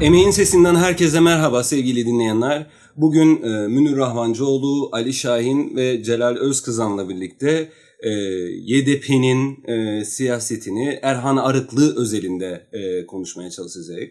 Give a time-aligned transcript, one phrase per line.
[0.00, 2.66] Emeğin Sesinden herkese merhaba sevgili dinleyenler.
[2.96, 7.68] Bugün e, Münir Rahvancıoğlu, Ali Şahin ve Celal Özkızan'la birlikte
[8.00, 8.10] e,
[8.64, 14.08] YDP'nin e, siyasetini Erhan Arıklı özelinde e, konuşmaya çalışacağız.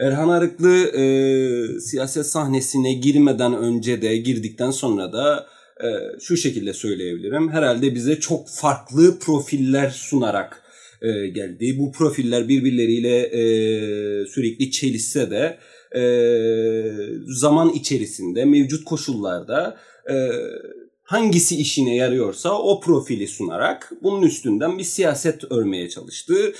[0.00, 5.46] Erhan Arıklı e, siyaset sahnesine girmeden önce de girdikten sonra da
[5.80, 5.88] e,
[6.20, 7.52] şu şekilde söyleyebilirim.
[7.52, 10.62] Herhalde bize çok farklı profiller sunarak
[11.02, 11.78] e, geldi.
[11.78, 13.40] Bu profiller birbirleriyle e,
[14.26, 15.58] sürekli çelişse de
[16.00, 16.02] e,
[17.26, 19.76] zaman içerisinde mevcut koşullarda
[20.10, 20.14] e,
[21.02, 26.52] hangisi işine yarıyorsa o profili sunarak bunun üstünden bir siyaset örmeye çalıştı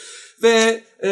[0.43, 1.11] ve e,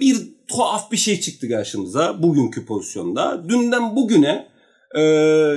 [0.00, 0.16] bir
[0.48, 3.48] tuhaf bir şey çıktı karşımıza bugünkü pozisyonda.
[3.48, 4.48] Dünden bugüne,
[4.96, 5.00] e,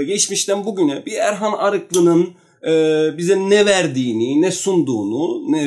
[0.04, 2.34] geçmişten bugüne bir Erhan Arıklı'nın
[3.18, 5.64] bize ne verdiğini, ne sunduğunu, ne,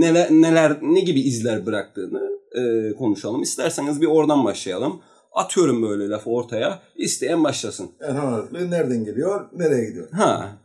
[0.00, 3.42] neler, neler, ne gibi izler bıraktığını e, konuşalım.
[3.42, 5.00] İsterseniz bir oradan başlayalım.
[5.32, 6.82] Atıyorum böyle lafı ortaya.
[6.96, 7.90] İsteyen başlasın.
[8.00, 10.10] Erhan Arıklı nereden geliyor, nereye gidiyor?
[10.12, 10.58] Ha.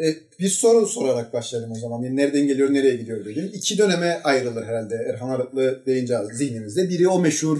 [0.00, 0.06] E,
[0.40, 2.02] bir soru sorarak başlayalım o zaman.
[2.02, 3.50] Yani nereden geliyor, nereye gidiyor dedim.
[3.54, 6.88] İki döneme ayrılır herhalde Erhan Arıklı deyince zihnimizde.
[6.88, 7.58] Biri o meşhur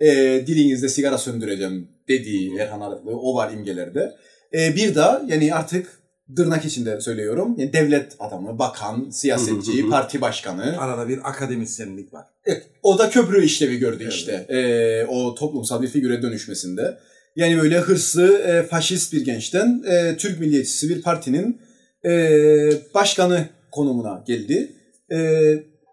[0.00, 0.06] e,
[0.46, 3.10] dilinizde sigara söndüreceğim dediği Erhan Arıklı.
[3.10, 4.12] O var imgelerde.
[4.54, 6.01] E, bir de yani artık
[6.36, 7.54] tırnak içinde söylüyorum.
[7.58, 10.78] Yani devlet adamı, bakan, siyasetçi, parti başkanı.
[10.78, 12.26] Arada bir akademisyenlik var.
[12.44, 14.12] Evet, o da köprü işlevi gördü Evet.
[14.12, 14.32] işte.
[14.48, 16.98] E, o toplumsal bir figüre dönüşmesinde.
[17.36, 21.60] Yani böyle hırslı, e, faşist bir gençten e, Türk milliyetçisi bir partinin
[22.04, 22.10] e,
[22.94, 24.72] başkanı konumuna geldi.
[25.12, 25.18] E,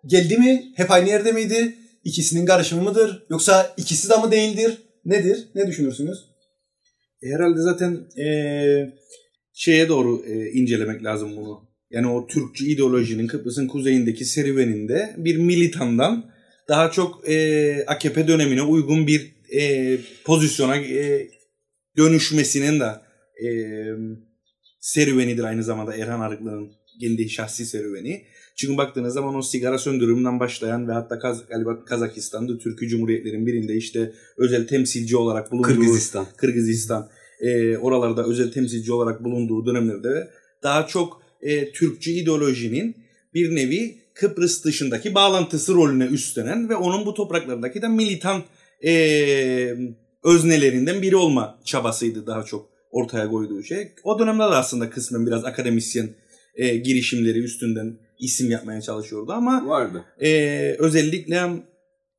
[0.05, 0.73] geldi mi?
[0.75, 1.75] Hep aynı yerde miydi?
[2.03, 3.25] İkisinin karışımı mıdır?
[3.29, 4.77] Yoksa ikisi de mı değildir?
[5.05, 5.47] Nedir?
[5.55, 6.17] Ne düşünürsünüz?
[7.23, 8.93] E, Herhalde zaten eee,
[9.59, 11.69] şeye doğru eee, incelemek lazım bunu.
[11.91, 16.31] Yani o Türkçü ideolojinin Kıbrıs'ın kuzeyindeki serüveninde bir militandan
[16.69, 21.29] daha çok eee, AKP dönemine uygun bir eee, pozisyona eee,
[21.97, 22.91] dönüşmesinin de
[23.41, 23.95] eee,
[24.79, 28.23] serüvenidir aynı zamanda Erhan Arıklı'nın kendi şahsi serüveni.
[28.55, 33.75] Çünkü baktığınız zaman o sigara söndürümünden başlayan ve hatta Kaz galiba Kazakistan'da Türkü Cumhuriyetlerin birinde
[33.75, 36.27] işte özel temsilci olarak bulunduğu Kırgızistan.
[36.37, 40.29] Kırgızistan e, oralarda özel temsilci olarak bulunduğu dönemlerde
[40.63, 42.95] daha çok e, Türkçü ideolojinin
[43.33, 48.43] bir nevi Kıbrıs dışındaki bağlantısı rolüne üstlenen ve onun bu topraklardaki de militan
[48.85, 48.91] e,
[50.23, 53.91] öznelerinden biri olma çabasıydı daha çok ortaya koyduğu şey.
[54.03, 56.09] O dönemde de aslında kısmen biraz akademisyen
[56.55, 60.05] e, girişimleri üstünden isim yapmaya çalışıyordu ama Vardı.
[60.21, 61.49] ee, özellikle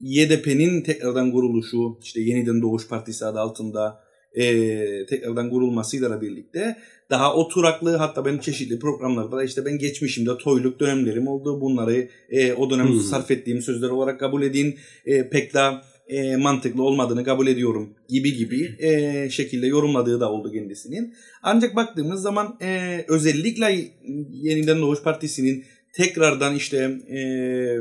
[0.01, 4.01] YDP'nin tekrardan kuruluşu, işte Yeniden Doğuş Partisi adı altında
[4.35, 6.77] ee, tekrardan kurulmasıyla birlikte
[7.11, 11.61] daha oturaklı hatta benim çeşitli programlarda da işte ben geçmişimde toyluk dönemlerim oldu.
[11.61, 13.01] Bunları ee, o dönem Hmm.
[13.01, 14.79] sarf ettiğim sözler olarak kabul edin.
[15.07, 20.53] Ee, pek daha ee, mantıklı olmadığını kabul ediyorum gibi gibi ee, şekilde yorumladığı da oldu
[20.53, 21.15] kendisinin.
[21.43, 23.91] Ancak baktığımız zaman ee, özellikle
[24.33, 26.77] Yeniden Doğuş Partisi'nin tekrardan işte
[27.09, 27.21] e,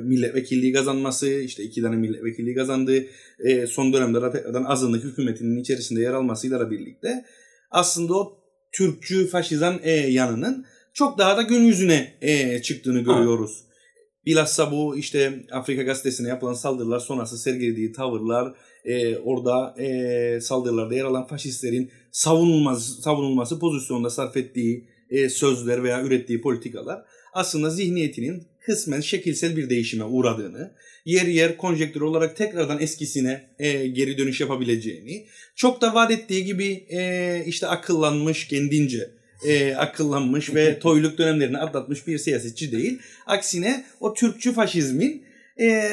[0.04, 3.06] milletvekilliği kazanması, işte iki tane milletvekilliği kazandı.
[3.40, 7.26] E, son dönemde de tekrardan azınlık hükümetinin içerisinde yer almasıyla da birlikte
[7.72, 8.40] aslında o
[8.72, 13.64] Türkçü faşizan e, yanının çok daha da gün yüzüne e, çıktığını görüyoruz.
[14.26, 18.54] Bilhassa bu işte Afrika Gazetesi'ne yapılan saldırılar sonrası sergilediği tavırlar,
[18.86, 26.04] e, orada e, saldırılarda yer alan faşistlerin savunulması, savunulması pozisyonunda sarf ettiği e, sözler veya
[26.04, 27.06] ürettiği politikalar
[27.40, 30.72] aslında zihniyetinin kısmen şekilsel bir değişime uğradığını,
[31.06, 36.86] yer yer konjektür olarak tekrardan eskisine e, geri dönüş yapabileceğini, çok da vaat ettiği gibi
[36.90, 39.10] e, işte akıllanmış kendince,
[39.48, 43.00] e, akıllanmış ve toyluk dönemlerini atlatmış bir siyasetçi değil.
[43.26, 45.24] Aksine o Türkçü faşizmin
[45.60, 45.90] e,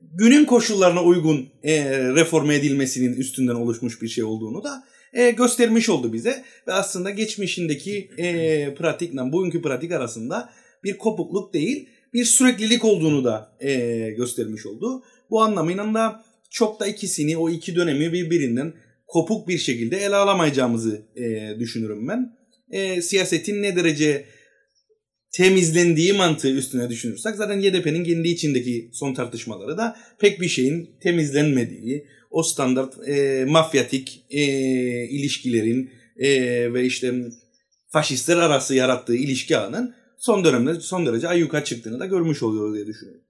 [0.00, 6.12] günün koşullarına uygun e, reforme edilmesinin üstünden oluşmuş bir şey olduğunu da e, göstermiş oldu
[6.12, 6.44] bize.
[6.68, 10.52] Ve aslında geçmişindeki e, pratikle bugünkü pratik arasında
[10.84, 13.74] bir kopukluk değil bir süreklilik olduğunu da e,
[14.16, 15.02] göstermiş oldu.
[15.30, 18.74] Bu anlamıyla da çok da ikisini o iki dönemi birbirinden
[19.06, 22.36] kopuk bir şekilde ele alamayacağımızı e, düşünürüm ben.
[22.70, 24.24] E, siyasetin ne derece
[25.32, 32.06] temizlendiği mantığı üstüne düşünürsek zaten YDP'nin kendi içindeki son tartışmaları da pek bir şeyin temizlenmediği,
[32.30, 34.42] o standart e, mafyatik e,
[35.08, 36.28] ilişkilerin e,
[36.74, 37.14] ve işte
[37.88, 42.86] faşistler arası yarattığı ilişki ağının son dönemde son derece ayyuka çıktığını da görmüş oluyoruz diye
[42.86, 43.22] düşünüyorum.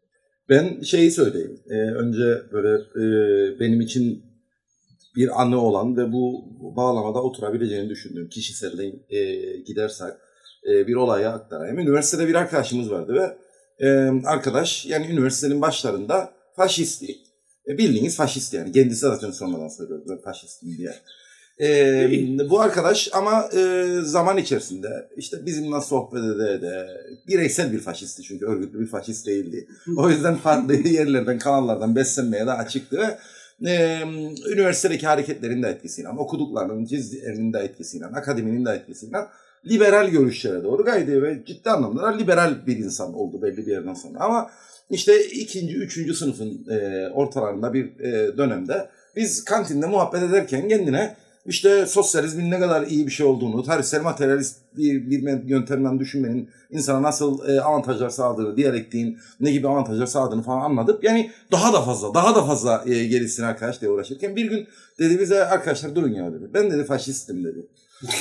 [0.49, 1.61] Ben şeyi söyleyeyim.
[1.71, 4.23] Ee, önce böyle e, benim için
[5.17, 6.45] bir anı olan ve bu
[6.77, 9.21] bağlamada oturabileceğini düşündüğüm kişiselliğe e,
[9.57, 10.13] gidersek
[10.69, 11.79] e, bir olaya aktarayım.
[11.79, 13.37] Üniversitede bir arkadaşımız vardı ve
[13.87, 13.89] e,
[14.27, 17.17] arkadaş yani üniversitenin başlarında faşisti.
[17.69, 18.73] E, bildiğiniz faşist yani.
[18.73, 20.03] Kendisi zaten sonradan söylüyor.
[20.09, 20.95] Ben faşistim diye.
[21.61, 26.87] E, bu arkadaş ama e, zaman içerisinde işte bizimle sohbet ede de
[27.29, 29.69] bireysel bir faşisti çünkü örgütlü bir faşist değildi.
[29.97, 33.19] O yüzden farklı yerlerden, kanallardan beslenmeye de açıktı ve
[33.71, 34.03] e,
[34.53, 39.19] üniversitedeki hareketlerin de etkisiyle, okuduklarının, cizlerinin de etkisiyle, akademinin de etkisiyle
[39.67, 43.95] liberal görüşlere doğru gaydi ve ciddi anlamda da liberal bir insan oldu belli bir yerden
[43.95, 44.19] sonra.
[44.21, 44.51] Ama
[44.91, 51.87] işte ikinci, üçüncü sınıfın e, ortalarında bir e, dönemde biz kantinde muhabbet ederken kendine işte
[51.87, 57.49] sosyalizmin ne kadar iyi bir şey olduğunu, tarihsel materyalist bir, bir yöntemden düşünmenin insana nasıl
[57.49, 62.35] e, avantajlar sağladığını, diyalektiğin ne gibi avantajlar sağladığını falan anladıp yani daha da fazla, daha
[62.35, 64.67] da fazla e, gerisine arkadaş uğraşırken bir gün
[64.99, 66.51] dedi bize arkadaşlar durun ya dedi.
[66.55, 67.67] Ben dedi faşistim dedi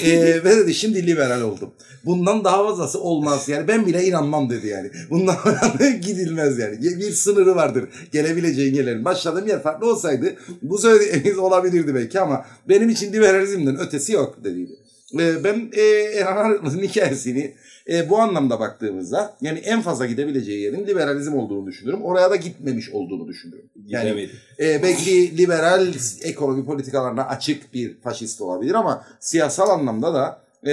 [0.04, 1.74] ee, ve dedi şimdi liberal oldum.
[2.06, 3.50] Bundan daha fazlası olmaz.
[3.50, 4.92] Yani ben bile inanmam dedi yani.
[5.10, 5.38] Bundan
[6.02, 6.82] gidilmez yani.
[6.82, 7.90] Bir sınırı vardır.
[8.12, 9.06] Gelebileceğin yerlerin.
[9.06, 14.72] Başladığım yer farklı olsaydı bu söylediğiniz olabilirdi belki ama benim için liberalizmden ötesi yok dediydi.
[15.20, 15.82] Ee, ben e,
[16.20, 17.56] Erhan Arıtmaz'ın hikayesini
[17.90, 22.04] e, bu anlamda baktığımızda yani en fazla gidebileceği yerin liberalizm olduğunu düşünüyorum.
[22.04, 23.70] Oraya da gitmemiş olduğunu düşünüyorum.
[23.88, 24.30] Yani
[24.60, 25.88] e, belki liberal
[26.22, 30.72] ekonomi politikalarına açık bir faşist olabilir ama siyasal anlamda da e,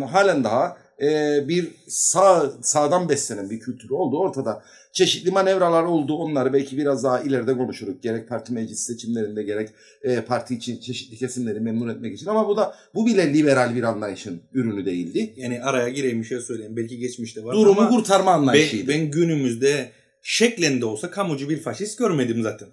[0.00, 4.62] halen daha e, bir sağ sağdan beslenen bir kültürü olduğu ortada.
[4.92, 6.16] Çeşitli manevralar oldu.
[6.16, 8.00] Onları belki biraz daha ileride konuşuruz.
[8.02, 9.68] Gerek parti meclis seçimlerinde gerek
[10.02, 12.26] e, parti için çeşitli kesimleri memnun etmek için.
[12.26, 15.34] Ama bu da bu bile liberal bir anlayışın ürünü değildi.
[15.36, 16.76] Yani araya gireyim bir şey söyleyeyim.
[16.76, 18.88] Belki geçmişte var Durumu ama kurtarma anlayışıydı.
[18.88, 19.90] Ben, ben günümüzde
[20.22, 22.68] şeklinde olsa kamucu bir faşist görmedim zaten.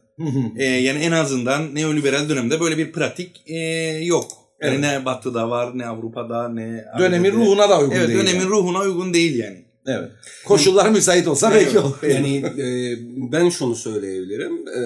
[0.57, 3.57] ee, yani en azından neoliberal dönemde böyle bir pratik e,
[4.03, 4.44] yok.
[4.61, 4.79] Yani evet.
[4.79, 6.85] ne Batı'da var, ne Avrupa'da, ne...
[6.99, 7.45] Dönemin Amerika'da.
[7.45, 8.19] ruhuna da uygun evet, değil.
[8.19, 8.49] Evet, dönemin yani.
[8.49, 9.65] ruhuna uygun değil yani.
[9.87, 10.11] Evet.
[10.45, 11.65] Koşullar müsait olsa evet.
[11.65, 11.95] belki olur.
[12.09, 12.97] Yani e,
[13.31, 14.67] ben şunu söyleyebilirim.
[14.67, 14.81] E,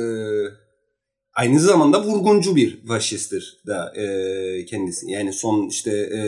[1.33, 5.11] aynı zamanda vurguncu bir faşisttir da e, kendisi.
[5.11, 6.21] Yani son işte e,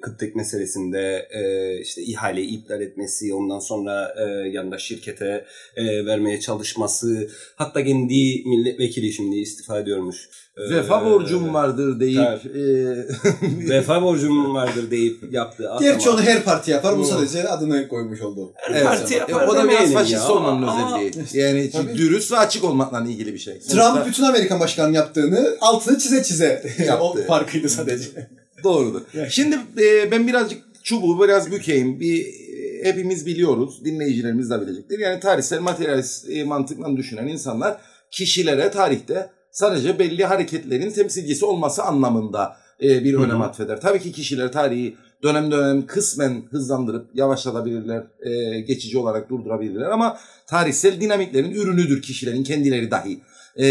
[0.00, 1.42] Kıptek meselesinde e,
[1.80, 5.44] işte ihaleyi iptal etmesi, ondan sonra e, yanında şirkete
[5.76, 13.68] e, vermeye çalışması, hatta kendi milletvekili şimdi istifa ediyormuş Vefa borcum vardır deyip e...
[13.70, 15.70] vefa borcum vardır deyip yaptı.
[15.80, 16.98] Gerçi onu her parti yapar.
[16.98, 18.52] Bu sadece adını koymuş oldu.
[18.56, 18.84] Her evet.
[18.84, 19.46] parti yapar.
[19.46, 21.12] O da biraz faşist olmanın özelliği.
[21.32, 21.98] Yani Tabii.
[21.98, 23.58] dürüst ve açık olmakla ilgili bir şey.
[23.58, 24.06] Trump Sonuçta...
[24.06, 27.04] bütün Amerikan başkanı yaptığını altını çize çize yaptı.
[27.04, 28.08] o farkıydı sadece.
[28.64, 29.02] Doğrudur.
[29.28, 32.00] Şimdi e, ben birazcık çubuğu biraz bükeyim.
[32.00, 32.26] Bir
[32.82, 33.84] hepimiz biliyoruz.
[33.84, 34.98] Dinleyicilerimiz de bilecektir.
[34.98, 37.78] Yani tarihsel materyalist e, mantıkla düşünen insanlar
[38.10, 43.80] kişilere tarihte sadece belli hareketlerin temsilcisi olması anlamında e, bir önem atfeder.
[43.80, 51.00] Tabii ki kişiler tarihi dönem dönem kısmen hızlandırıp yavaşlatabilirler, e, geçici olarak durdurabilirler ama tarihsel
[51.00, 53.20] dinamiklerin ürünüdür kişilerin kendileri dahi.
[53.56, 53.66] E,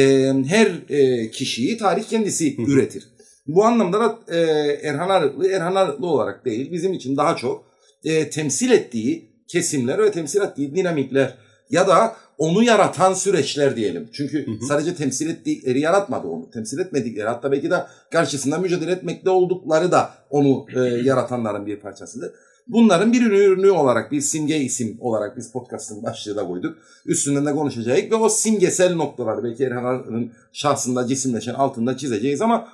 [0.47, 3.07] her e, kişiyi tarih kendisi üretir.
[3.47, 4.39] Bu anlamda da e,
[4.83, 7.65] Erhan Arıklı, Erhan Arıklı olarak değil bizim için daha çok
[8.03, 11.38] e, temsil ettiği kesimler ve temsil ettiği dinamikler
[11.69, 14.09] ya da onu yaratan süreçler diyelim.
[14.13, 14.65] Çünkü hı hı.
[14.68, 16.51] sadece temsil ettikleri yaratmadı onu.
[16.51, 22.31] Temsil etmedikleri hatta belki de karşısında mücadele etmekte oldukları da onu e, yaratanların bir parçasıdır.
[22.68, 26.77] Bunların bir ürünü olarak, bir simge isim olarak biz podcastın başlığı da koyduk.
[27.06, 32.67] Üstünden de konuşacağız ve o simgesel noktaları belki Erhan'ın şahsında cisimleşen altında çizeceğiz ama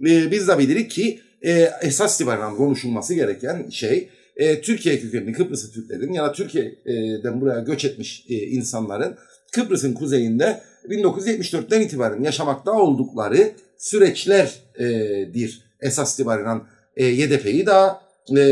[0.00, 5.72] e, biz de bilirik ki e, esas itibaren konuşulması gereken şey e, Türkiye kökenli Kıbrıslı
[5.72, 9.16] Türklerin ya da Türkiye'den buraya göç etmiş e, insanların
[9.52, 15.62] Kıbrıs'ın kuzeyinde 1974'ten itibaren yaşamakta oldukları süreçlerdir.
[15.80, 16.62] Esas itibaren
[16.96, 17.90] e, YDP'yi de
[18.36, 18.42] e,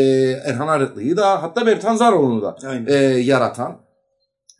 [0.45, 3.85] Erhan Arıklı'yı da hatta Bertan Zaroğlu'nu da e, yaratan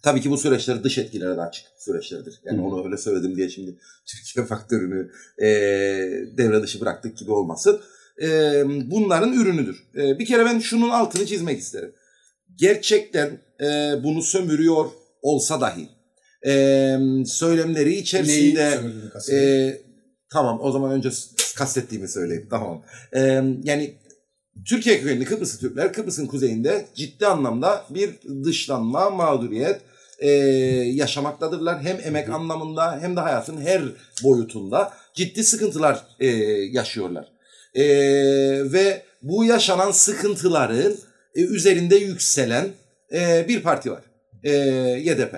[0.05, 2.41] Tabii ki bu süreçler dış etkilere de açık süreçlerdir.
[2.45, 2.63] Yani Hı.
[2.63, 5.47] onu öyle söyledim diye şimdi Türkiye faktörünü e,
[6.37, 7.81] devre dışı bıraktık gibi olmasın
[8.23, 9.85] e, bunların ürünüdür.
[9.97, 11.93] E, bir kere ben şunun altını çizmek isterim.
[12.55, 13.65] Gerçekten e,
[14.05, 14.87] bunu sömürüyor
[15.23, 15.89] olsa dahi
[16.47, 18.81] e, söylemleri içerisinde
[19.33, 19.39] e,
[20.33, 21.09] tamam o zaman önce
[21.57, 22.83] kastettiğimi söyleyeyim tamam.
[23.13, 23.21] E,
[23.65, 23.95] yani
[24.69, 28.11] Türkiye kökenli Kıbrıslı Türkler Kıbrıs'ın kuzeyinde ciddi anlamda bir
[28.45, 29.81] dışlanma, mağduriyet
[30.19, 30.31] e,
[30.95, 31.83] yaşamaktadırlar.
[31.83, 33.83] Hem emek anlamında hem de hayatın her
[34.25, 36.27] boyutunda ciddi sıkıntılar e,
[36.71, 37.34] yaşıyorlar.
[37.75, 37.85] E,
[38.73, 40.95] ve bu yaşanan sıkıntıların
[41.35, 42.67] e, üzerinde yükselen
[43.13, 44.03] e, bir parti var.
[44.45, 44.51] E,
[45.01, 45.35] YDP.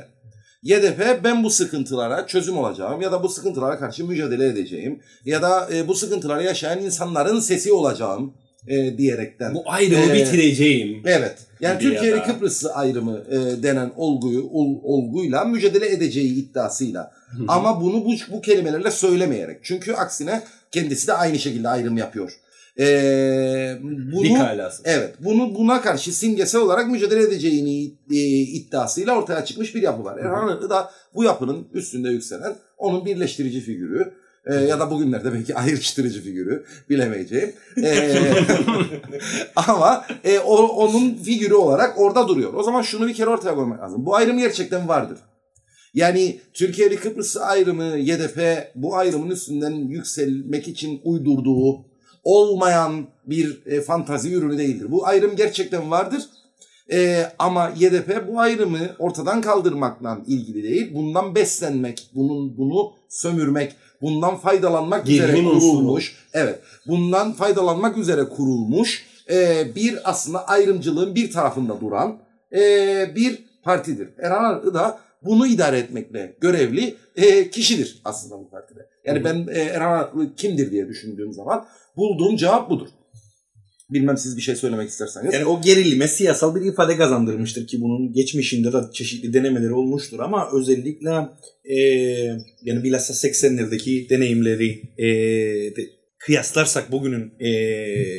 [0.62, 5.68] YDP ben bu sıkıntılara çözüm olacağım ya da bu sıkıntılara karşı mücadele edeceğim ya da
[5.74, 8.34] e, bu sıkıntıları yaşayan insanların sesi olacağım
[8.68, 9.54] e, diyerekten.
[9.54, 11.02] Bu ayrımı e, bitireceğim.
[11.06, 11.38] Evet.
[11.60, 16.34] Yani gibi ya Türkiye ile da- Kıbrıs'ı ayrımı e, denen olguyu ol- olguyla mücadele edeceği
[16.34, 17.12] iddiasıyla.
[17.48, 19.58] Ama bunu bu, bu kelimelerle söylemeyerek.
[19.62, 20.42] Çünkü aksine
[20.76, 22.32] kendisi de aynı şekilde ayrım yapıyor.
[22.78, 22.86] E,
[23.82, 24.24] bunu.
[24.84, 30.18] Evet, bunu buna karşı simgesel olarak mücadele edeceğini e, iddiasıyla ortaya çıkmış bir yapı var.
[30.18, 34.12] Erhan Arıklı da bu yapının üstünde yükselen onun birleştirici figürü.
[34.46, 37.52] E, ya da bugünlerde belki ayrıştırıcı figürü bilemeyeceğim.
[37.82, 38.14] E,
[39.56, 42.54] ama e, o, onun figürü olarak orada duruyor.
[42.54, 44.06] O zaman şunu bir kere ortaya koymak lazım.
[44.06, 45.18] Bu ayrım gerçekten vardır.
[45.96, 51.84] Yani Türkiye ile Kıbrıs ayrımı YDP bu ayrımın üstünden yükselmek için uydurduğu
[52.24, 54.86] olmayan bir e, fantazi ürünü değildir.
[54.90, 56.22] Bu ayrım gerçekten vardır.
[56.92, 60.94] E, ama YDP bu ayrımı ortadan kaldırmakla ilgili değil.
[60.94, 63.72] Bundan beslenmek, bunun bunu sömürmek,
[64.02, 65.70] bundan faydalanmak üzere Gerilim unsuru.
[65.70, 66.16] kurulmuş.
[66.32, 72.18] Evet, bundan faydalanmak üzere kurulmuş e, bir aslında ayrımcılığın bir tarafında duran
[72.52, 72.60] e,
[73.16, 74.08] bir partidir.
[74.18, 78.80] Erhan Arıklı da bunu idare etmekle görevli e, kişidir aslında bu partide.
[79.06, 82.88] Yani ben e, Erhan Arıklı kimdir diye düşündüğüm zaman bulduğum cevap budur.
[83.90, 85.34] Bilmem siz bir şey söylemek isterseniz.
[85.34, 90.48] Yani o gerilime siyasal bir ifade kazandırmıştır ki bunun geçmişinde de çeşitli denemeleri olmuştur ama
[90.52, 91.10] özellikle
[91.64, 91.76] e,
[92.62, 95.06] yani bilhassa 80'lerdeki deneyimleri e,
[95.76, 95.95] de-
[96.26, 97.48] kıyaslarsak bugünün e,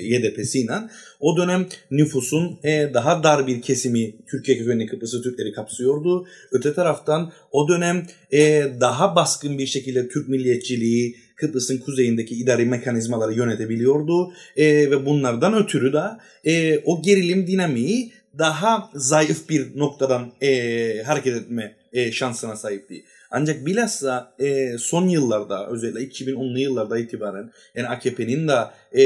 [0.01, 0.73] YDP'siyle
[1.19, 6.27] o dönem nüfusun e, daha dar bir kesimi Türkiye kökenli Kıbrıslı Türkleri kapsıyordu.
[6.51, 13.33] Öte taraftan o dönem e, daha baskın bir şekilde Türk milliyetçiliği Kıbrıs'ın kuzeyindeki idari mekanizmaları
[13.33, 14.33] yönetebiliyordu.
[14.57, 16.03] E, ve bunlardan ötürü de
[16.51, 23.03] e, o gerilim dinamiği daha zayıf bir noktadan e, hareket etme e, şansına sahipti.
[23.31, 28.57] Ancak bilhassa e, son yıllarda özellikle 2010'lu yıllarda itibaren yani AKP'nin de
[29.01, 29.03] e,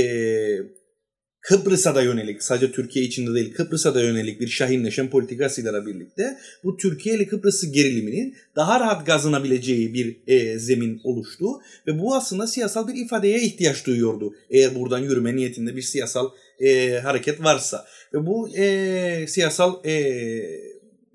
[1.41, 6.77] Kıbrıs'a da yönelik sadece Türkiye içinde değil Kıbrıs'a da yönelik bir şahinleşen politikasıyla birlikte bu
[6.77, 11.45] Türkiye ile Kıbrıs'ı geriliminin daha rahat gazlanabileceği bir e, zemin oluştu.
[11.87, 16.99] Ve bu aslında siyasal bir ifadeye ihtiyaç duyuyordu eğer buradan yürüme niyetinde bir siyasal e,
[16.99, 17.85] hareket varsa.
[18.13, 20.13] Ve bu e, siyasal e,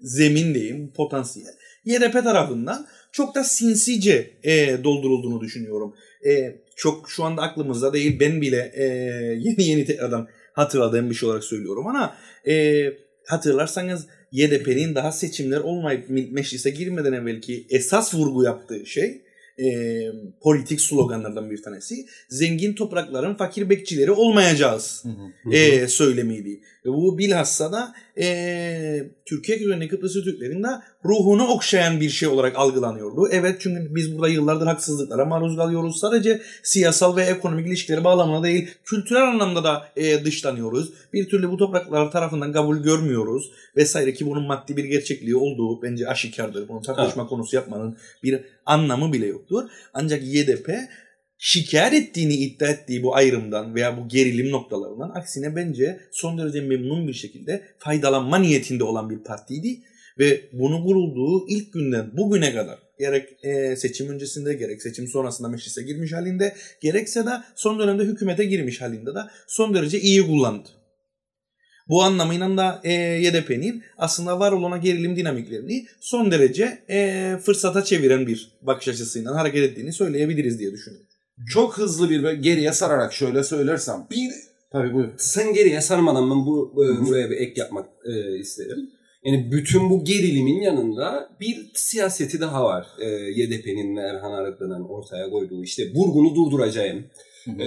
[0.02, 1.54] zemin diyeyim potansiyel.
[1.84, 5.94] YDP tarafından çok da sinsice e, doldurulduğunu düşünüyorum.
[6.26, 8.84] E, çok şu anda aklımızda değil ben bile e,
[9.38, 12.16] yeni yeni tekrardan hatırladığım bir şey olarak söylüyorum ama
[12.48, 12.84] e,
[13.26, 19.22] hatırlarsanız YDP'nin daha seçimler olmayıp me- meclise girmeden evvelki esas vurgu yaptığı şey
[19.58, 19.66] e,
[20.40, 25.08] politik sloganlardan bir tanesi zengin toprakların fakir bekçileri olmayacağız Hı
[25.48, 25.54] hı.
[25.54, 26.60] e, söylemiydi.
[26.86, 30.68] Ve bu bilhassa da e, Türkiye kökenli Kıbrıslı Türklerin de
[31.04, 33.28] ruhunu okşayan bir şey olarak algılanıyordu.
[33.32, 36.00] Evet çünkü biz burada yıllardır haksızlıklara maruz kalıyoruz.
[36.00, 40.92] Sadece siyasal ve ekonomik ilişkileri bağlamında değil, kültürel anlamda da e, dışlanıyoruz.
[41.12, 46.08] Bir türlü bu topraklar tarafından kabul görmüyoruz vesaire ki bunun maddi bir gerçekliği olduğu bence
[46.08, 46.68] aşikardır.
[46.68, 49.68] Bunu tartışma konusu yapmanın bir anlamı bile yoktur.
[49.94, 50.70] Ancak YDP
[51.38, 57.08] şikayet ettiğini iddia ettiği bu ayrımdan veya bu gerilim noktalarından aksine bence son derece memnun
[57.08, 59.80] bir şekilde faydalanma niyetinde olan bir partiydi.
[60.18, 65.82] Ve bunu kurulduğu ilk günden bugüne kadar gerek e, seçim öncesinde gerek seçim sonrasında meclise
[65.82, 70.68] girmiş halinde gerekse de son dönemde hükümete girmiş halinde de son derece iyi kullandı.
[71.88, 78.26] Bu anlamıyla da e, YDP'nin aslında var olan gerilim dinamiklerini son derece e, fırsata çeviren
[78.26, 81.05] bir bakış açısıyla hareket ettiğini söyleyebiliriz diye düşünüyorum.
[81.48, 84.06] Çok hızlı bir geriye sararak şöyle söylersem.
[84.10, 84.30] Bir
[84.72, 85.08] Tabii buyur.
[85.16, 88.90] sen geriye sarmadan ben bu, e, buraya bir ek yapmak e, isterim.
[89.24, 92.86] Yani bütün bu gerilimin yanında bir siyaseti daha var.
[93.00, 97.04] E, YDP'nin Erhan Arıklı'nın ortaya koyduğu işte vurgunu durduracağım.
[97.58, 97.66] E,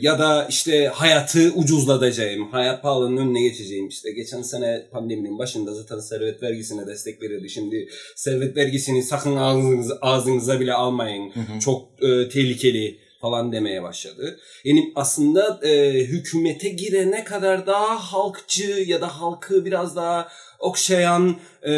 [0.00, 3.88] ya da işte hayatı ucuzlatacağım, hayat pahalılığının önüne geçeceğim.
[3.88, 7.48] İşte geçen sene pandeminin başında zaten servet vergisine destek veriyordu.
[7.48, 11.30] Şimdi servet vergisini sakın ağzınıza, ağzınıza bile almayın.
[11.30, 11.60] Hı hı.
[11.60, 14.38] Çok e, tehlikeli falan demeye başladı.
[14.64, 20.28] Yani aslında e, hükümete girene kadar daha halkçı ya da halkı biraz daha
[20.58, 21.72] okşayan, e,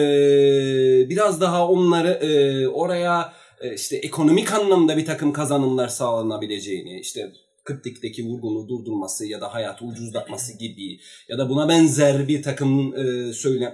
[1.09, 3.33] biraz daha onları e, oraya
[3.75, 7.33] işte ekonomik anlamda bir takım kazanımlar sağlanabileceğini, işte
[7.67, 10.99] Kıtlik'teki vurgunu durdurması ya da hayatı ucuzlatması gibi
[11.29, 13.29] ya da buna benzer bir takım e,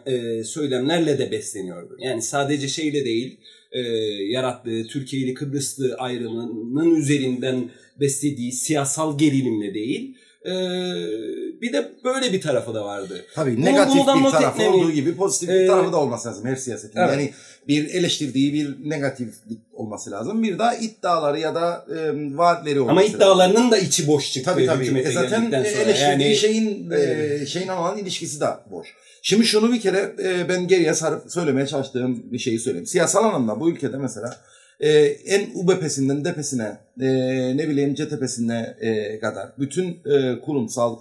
[0.06, 1.96] e, söylemlerle de besleniyordu.
[1.98, 3.40] Yani sadece şeyle değil,
[3.72, 3.80] e,
[4.30, 7.70] yarattığı Türkiye'li Kıbrıslı ayrımının üzerinden
[8.00, 10.52] beslediği siyasal gerilimle değil, e,
[11.62, 13.24] bir de böyle bir tarafı da vardı.
[13.34, 16.46] Tabii Bunu- negatif bir tarafı etmemi- olduğu gibi pozitif bir Ee, tarafı da olması lazım
[16.46, 16.98] her siyasetin.
[17.00, 17.10] evet.
[17.10, 17.32] Yani
[17.68, 20.42] bir eleştirdiği bir negatiflik olması lazım.
[20.42, 21.96] Bir daha iddiaları ya da e,
[22.38, 23.16] vaatleri olması Ama lazım.
[23.16, 24.98] iddialarının da içi boş çıktı Tabii tabii.
[24.98, 28.88] E zaten eleştirdiği Yani şeyin e, şeyin olan ilişkisi de boş.
[29.22, 32.86] Şimdi şunu bir kere e, ben geriye sarıp söylemeye çalıştığım bir şeyi söyleyeyim.
[32.86, 34.36] Siyasal anlamda bu ülkede mesela
[34.80, 37.06] e, en UBP'sinden DEP'sine e,
[37.56, 40.96] ne bileyim CTP'sine e, kadar bütün e, kurumsal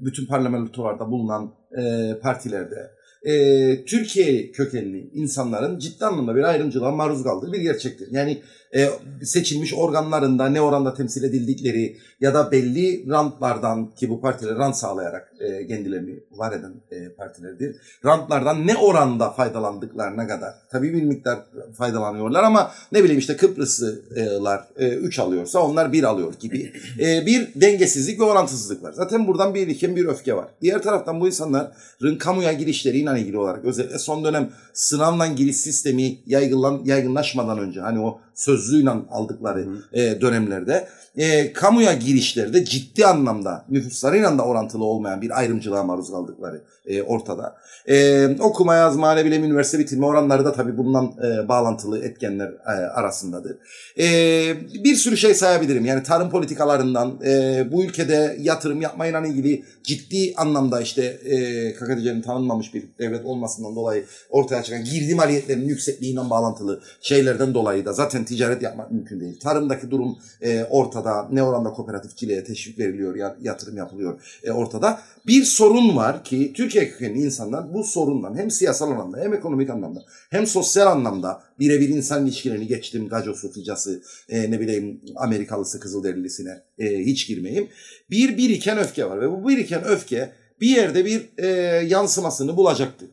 [0.00, 2.90] bütün parlamentolarda bulunan e, partilerde
[3.24, 8.08] e, Türkiye kökenli insanların ciddi anlamda bir ayrımcılığa maruz kaldığı bir gerçektir.
[8.10, 8.42] Yani
[8.74, 8.90] e,
[9.22, 15.32] seçilmiş organlarında ne oranda temsil edildikleri ya da belli rantlardan ki bu partiler rant sağlayarak
[15.40, 17.76] e, kendilerini var eden e, partilerdir.
[18.04, 21.38] Rantlardan ne oranda faydalandıklarına kadar tabii bir miktar
[21.78, 28.20] faydalanıyorlar ama ne bileyim işte Kıbrıslılar 3 alıyorsa onlar 1 alıyor gibi e, bir dengesizlik
[28.20, 28.92] ve orantısızlık var.
[28.92, 30.48] Zaten buradan bir biriken bir öfke var.
[30.62, 36.82] Diğer taraftan bu insanların kamuya girişleriyle ilgili olarak özellikle son dönem sınavla giriş sistemi yaygınlan,
[36.84, 44.42] yaygınlaşmadan önce hani o sözlüğüyle aldıkları e, dönemlerde e, kamuya girişlerde ciddi anlamda nüfuslarıyla da
[44.44, 47.56] orantılı olmayan bir ayrımcılığa maruz kaldıkları e, ortada.
[47.88, 52.70] E, okuma yazma, ne bileyim üniversite bitirme oranları da tabii bundan e, bağlantılı etkenler e,
[52.70, 53.56] arasındadır.
[53.98, 54.06] E,
[54.84, 55.84] bir sürü şey sayabilirim.
[55.84, 62.74] Yani tarım politikalarından e, bu ülkede yatırım yapmayla ilgili ciddi anlamda işte e, KKTC'nin tanınmamış
[62.74, 68.62] bir devlet olmasından dolayı ortaya çıkan girdi maliyetlerinin yüksekliğiyle bağlantılı şeylerden dolayı da zaten ticaret
[68.62, 69.40] yapmak mümkün değil.
[69.40, 71.28] Tarımdaki durum e, ortada.
[71.32, 75.00] Ne oranda kooperatifçiliğe teşvik veriliyor, ya, yatırım yapılıyor e, ortada.
[75.26, 80.04] Bir sorun var ki Türkiye kökenli insanlar bu sorundan hem siyasal anlamda hem ekonomik anlamda
[80.30, 83.08] hem sosyal anlamda birebir insan ilişkilerini geçtim.
[83.08, 87.68] Gacosu, Ficası, e, ne bileyim Amerikalısı, Kızılderililisine e, hiç girmeyeyim.
[88.10, 91.46] Bir biriken öfke var ve bu biriken öfke bir yerde bir e,
[91.86, 93.06] yansımasını bulacaktı.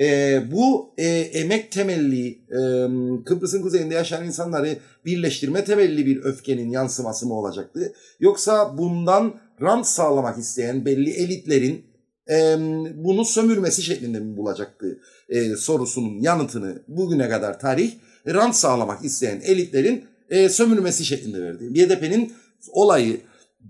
[0.00, 2.58] E, bu e, emek temelli e,
[3.24, 7.92] Kıbrıs'ın kuzeyinde yaşayan insanları birleştirme temelli bir öfkenin yansıması mı olacaktı?
[8.20, 11.84] Yoksa bundan rant sağlamak isteyen belli elitlerin
[12.30, 12.56] e,
[12.94, 17.92] bunu sömürmesi şeklinde mi bulacaktı e, sorusunun yanıtını bugüne kadar tarih
[18.26, 21.64] rant sağlamak isteyen elitlerin e, sömürmesi şeklinde verdi.
[21.80, 22.32] YDP'nin
[22.72, 23.20] olayı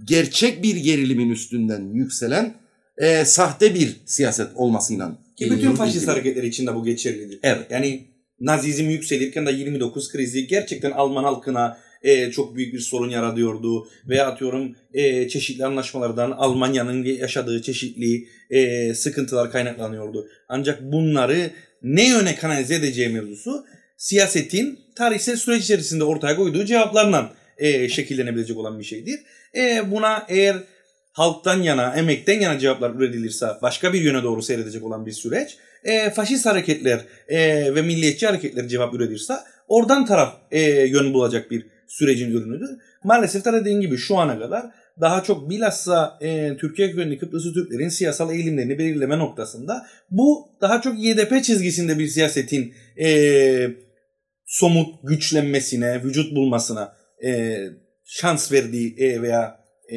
[0.05, 2.55] gerçek bir gerilimin üstünden yükselen
[2.99, 7.39] e, sahte bir siyaset olmasıyla Ki bütün faşist hareketler için de bu geçerlidir.
[7.43, 7.67] Evet.
[7.71, 13.89] Yani Nazizm yükselirken de 29 krizi gerçekten Alman halkına e, çok büyük bir sorun yaratıyordu.
[14.09, 20.29] Veya atıyorum e, çeşitli anlaşmalardan Almanya'nın yaşadığı çeşitli e, sıkıntılar kaynaklanıyordu.
[20.49, 21.51] Ancak bunları
[21.83, 23.65] ne yöne kanalize edeceği mevzusu
[23.97, 29.21] siyasetin tarihsel süreç içerisinde ortaya koyduğu cevaplarla e, şekillenebilecek olan bir şeydir.
[29.57, 30.57] E, buna eğer
[31.13, 35.57] halktan yana, emekten yana cevaplar üretilirse başka bir yöne doğru seyredecek olan bir süreç.
[35.85, 39.35] E, faşist hareketler e, ve milliyetçi hareketler cevap üretirse
[39.69, 42.71] oradan taraf e, yön bulacak bir sürecin ürünüdür.
[43.05, 44.67] Maalesef de dediğim gibi şu ana kadar
[45.01, 51.05] daha çok bilhassa e, Türkiye kökenli Kıbrıslı Türklerin siyasal eğilimlerini belirleme noktasında bu daha çok
[51.05, 53.69] YDP çizgisinde bir siyasetin e,
[54.47, 57.59] somut güçlenmesine, vücut bulmasına e,
[58.05, 59.61] şans verdiği e, veya
[59.93, 59.97] e,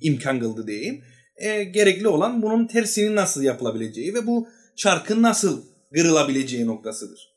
[0.00, 1.04] imkan kıldı diyeyim.
[1.36, 5.62] E, gerekli olan bunun tersinin nasıl yapılabileceği ve bu çarkın nasıl
[5.94, 7.34] kırılabileceği noktasıdır.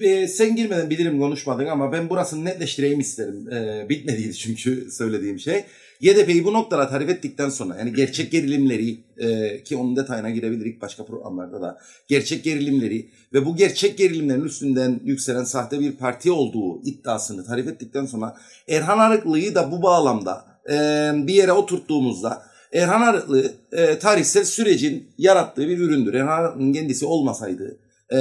[0.00, 3.52] E, sen girmeden bilirim konuşmadın ama ben burasını netleştireyim isterim.
[3.52, 5.64] E, bitmediydi çünkü söylediğim şey.
[6.00, 11.04] YDP'yi bu noktalara tarif ettikten sonra yani gerçek gerilimleri e, ki onun detayına girebilirik başka
[11.04, 17.44] programlarda da gerçek gerilimleri ve bu gerçek gerilimlerin üstünden yükselen sahte bir parti olduğu iddiasını
[17.44, 18.36] tarif ettikten sonra
[18.68, 25.68] Erhan Arıklı'yı da bu bağlamda e, bir yere oturttuğumuzda Erhan Arıklı e, tarihsel sürecin yarattığı
[25.68, 26.14] bir üründür.
[26.14, 27.78] Erhan Arıklı'nın kendisi olmasaydı
[28.12, 28.18] e,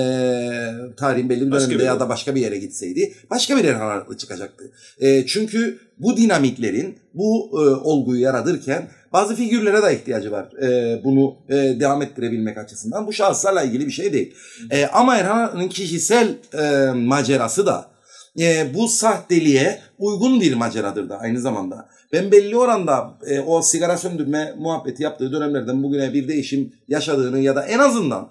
[0.98, 3.90] tarihin belli bir Başka döneminde bir ya da başka bir yere gitseydi başka bir Erhan
[3.90, 4.72] Arıklı çıkacaktı.
[5.00, 10.54] E, çünkü bu dinamiklerin bu e, olguyu yaratırken bazı figürlere de ihtiyacı var.
[10.64, 13.08] E, bunu e, devam ettirebilmek açısından.
[13.08, 14.34] Bu şahıslarla ilgili bir şey değil.
[14.72, 17.92] E, ama Erhan Arıklı'nın kişisel e, macerası da
[18.40, 21.90] e, bu sahteliğe uygun bir maceradır da aynı zamanda.
[22.14, 27.56] Ben belli oranda e, o sigara söndürme muhabbeti yaptığı dönemlerden bugüne bir değişim yaşadığını ya
[27.56, 28.30] da en azından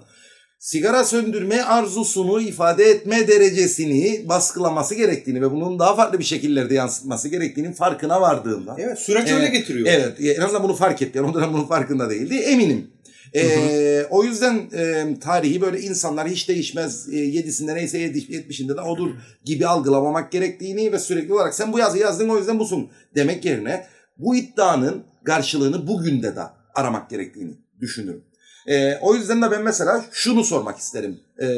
[0.59, 7.29] sigara söndürme arzusunu ifade etme derecesini baskılaması gerektiğini ve bunun daha farklı bir şekillerde yansıtması
[7.29, 8.77] gerektiğinin farkına vardığında.
[8.79, 9.89] Evet, süreç Evet, öyle getiriyor.
[9.91, 11.19] Evet en azından bunu fark etti.
[11.19, 12.91] Yani o dönem bunun farkında değildi eminim.
[13.35, 19.11] Ee, o yüzden e, tarihi böyle insanlar hiç değişmez e, yedisinde neyse yetmişinde de odur
[19.45, 23.87] gibi algılamamak gerektiğini ve sürekli olarak sen bu yazıyı yazdın o yüzden busun demek yerine
[24.19, 26.43] bu iddianın karşılığını bugün de de
[26.75, 28.25] aramak gerektiğini düşünürüm.
[28.67, 31.21] E, o yüzden de ben mesela şunu sormak isterim.
[31.39, 31.49] E,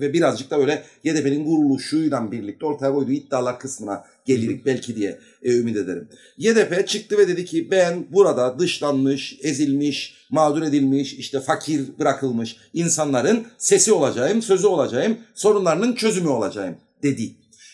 [0.00, 5.52] ve birazcık da böyle YDP'nin kuruluşuyla birlikte ortaya koyduğu iddialar kısmına gelirik belki diye e,
[5.52, 6.08] ümit ederim.
[6.38, 13.46] YDP çıktı ve dedi ki ben burada dışlanmış, ezilmiş, mağdur edilmiş, işte fakir bırakılmış insanların
[13.58, 17.32] sesi olacağım, sözü olacağım, sorunlarının çözümü olacağım dedi.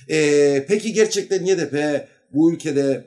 [0.09, 3.05] E, peki gerçekten YDP bu ülkede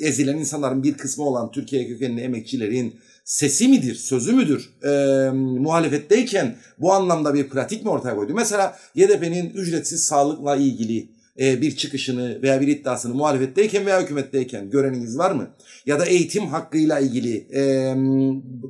[0.00, 2.94] ezilen insanların bir kısmı olan Türkiye kökenli emekçilerin
[3.24, 4.70] sesi midir, sözü müdür?
[4.84, 8.32] E, muhalefetteyken bu anlamda bir pratik mi ortaya koydu?
[8.34, 15.18] Mesela YDP'nin ücretsiz sağlıkla ilgili e, bir çıkışını veya bir iddiasını muhalefetteyken veya hükümetteyken göreniniz
[15.18, 15.48] var mı?
[15.86, 17.94] Ya da eğitim hakkıyla ilgili, e,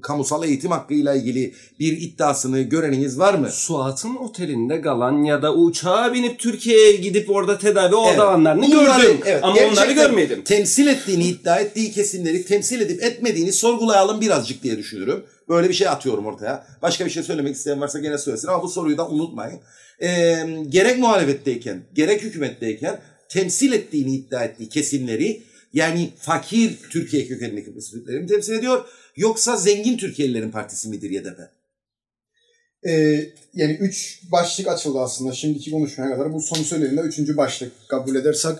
[0.03, 3.51] kamusal eğitim hakkıyla ilgili bir iddiasını göreniniz var mı?
[3.51, 8.19] Suat'ın otelinde kalan ya da uçağa binip Türkiye'ye gidip orada tedavi Evet.
[8.21, 9.21] olanlarını Bunları, gördüm.
[9.27, 10.43] evet, Ama onları görmedim.
[10.45, 15.25] Temsil ettiğini iddia ettiği kesimleri temsil edip etmediğini sorgulayalım birazcık diye düşünürüm.
[15.49, 16.67] Böyle bir şey atıyorum ortaya.
[16.83, 19.61] Başka bir şey söylemek isteyen varsa gene söylesin ama bu soruyu da unutmayın.
[20.03, 27.95] Ee, gerek muhalefetteyken gerek hükümetteyken temsil ettiğini iddia ettiği kesimleri yani fakir Türkiye kökenli Kıbrıs
[28.29, 28.85] temsil ediyor
[29.17, 31.39] yoksa zengin Türkiye'lilerin partisi midir YDP?
[32.89, 36.33] Ee, yani üç başlık açıldı aslında şimdiki konuşmaya kadar.
[36.33, 38.59] Bu son söylediğimde üçüncü başlık kabul edersek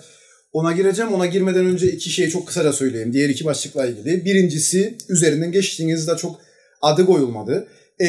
[0.53, 1.13] ona gireceğim.
[1.13, 3.13] Ona girmeden önce iki şeyi çok kısaca söyleyeyim.
[3.13, 4.25] Diğer iki başlıkla ilgili.
[4.25, 6.41] Birincisi üzerinden geçtiğinizde çok
[6.83, 7.69] adı koyulmadı.
[8.01, 8.07] Ee,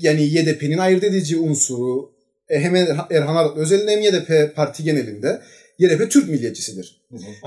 [0.00, 2.15] yani YDP'nin ayırt edici unsuru
[2.48, 2.76] e, hem
[3.10, 5.40] Erhan Arıklı özelinde hem YDP parti genelinde
[5.78, 7.00] YDP Türk milliyetçisidir.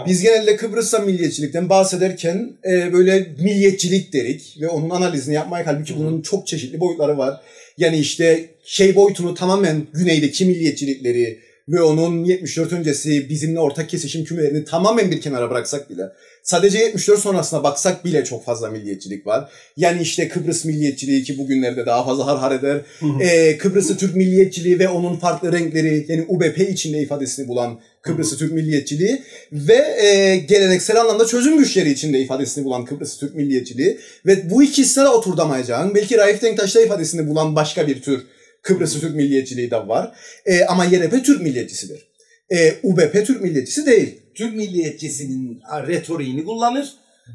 [0.07, 6.21] Biz genelde Kıbrıs'ta milliyetçilikten bahsederken e, böyle milliyetçilik derik ve onun analizini yapmaya halbuki bunun
[6.21, 7.41] çok çeşitli boyutları var.
[7.77, 14.65] Yani işte şey boyutunu tamamen güneydeki milliyetçilikleri ve onun 74 öncesi bizimle ortak kesişim kümelerini
[14.65, 16.03] tamamen bir kenara bıraksak bile
[16.43, 19.51] sadece 74 sonrasına baksak bile çok fazla milliyetçilik var.
[19.77, 22.81] Yani işte Kıbrıs milliyetçiliği ki bugünlerde daha fazla har har eder.
[23.21, 28.51] Ee, Kıbrıs'ı Türk milliyetçiliği ve onun farklı renkleri yani UBP içinde ifadesini bulan Kıbrıs'ı Türk
[28.51, 29.21] milliyetçiliği
[29.51, 35.03] ve e, geleneksel anlamda çözüm güçleri içinde ifadesini bulan Kıbrıs'ı Türk milliyetçiliği ve bu ikisine
[35.03, 38.25] de oturtamayacağın belki Raif Denktaş'ta ifadesini bulan başka bir tür
[38.61, 40.11] Kıbrıs'ı Türk milliyetçiliği de var.
[40.45, 42.08] E, ama YDP Türk milliyetçisidir.
[42.51, 44.15] E, UBP Türk milliyetçisi değil.
[44.35, 46.93] Türk milliyetçisinin retoriğini kullanır.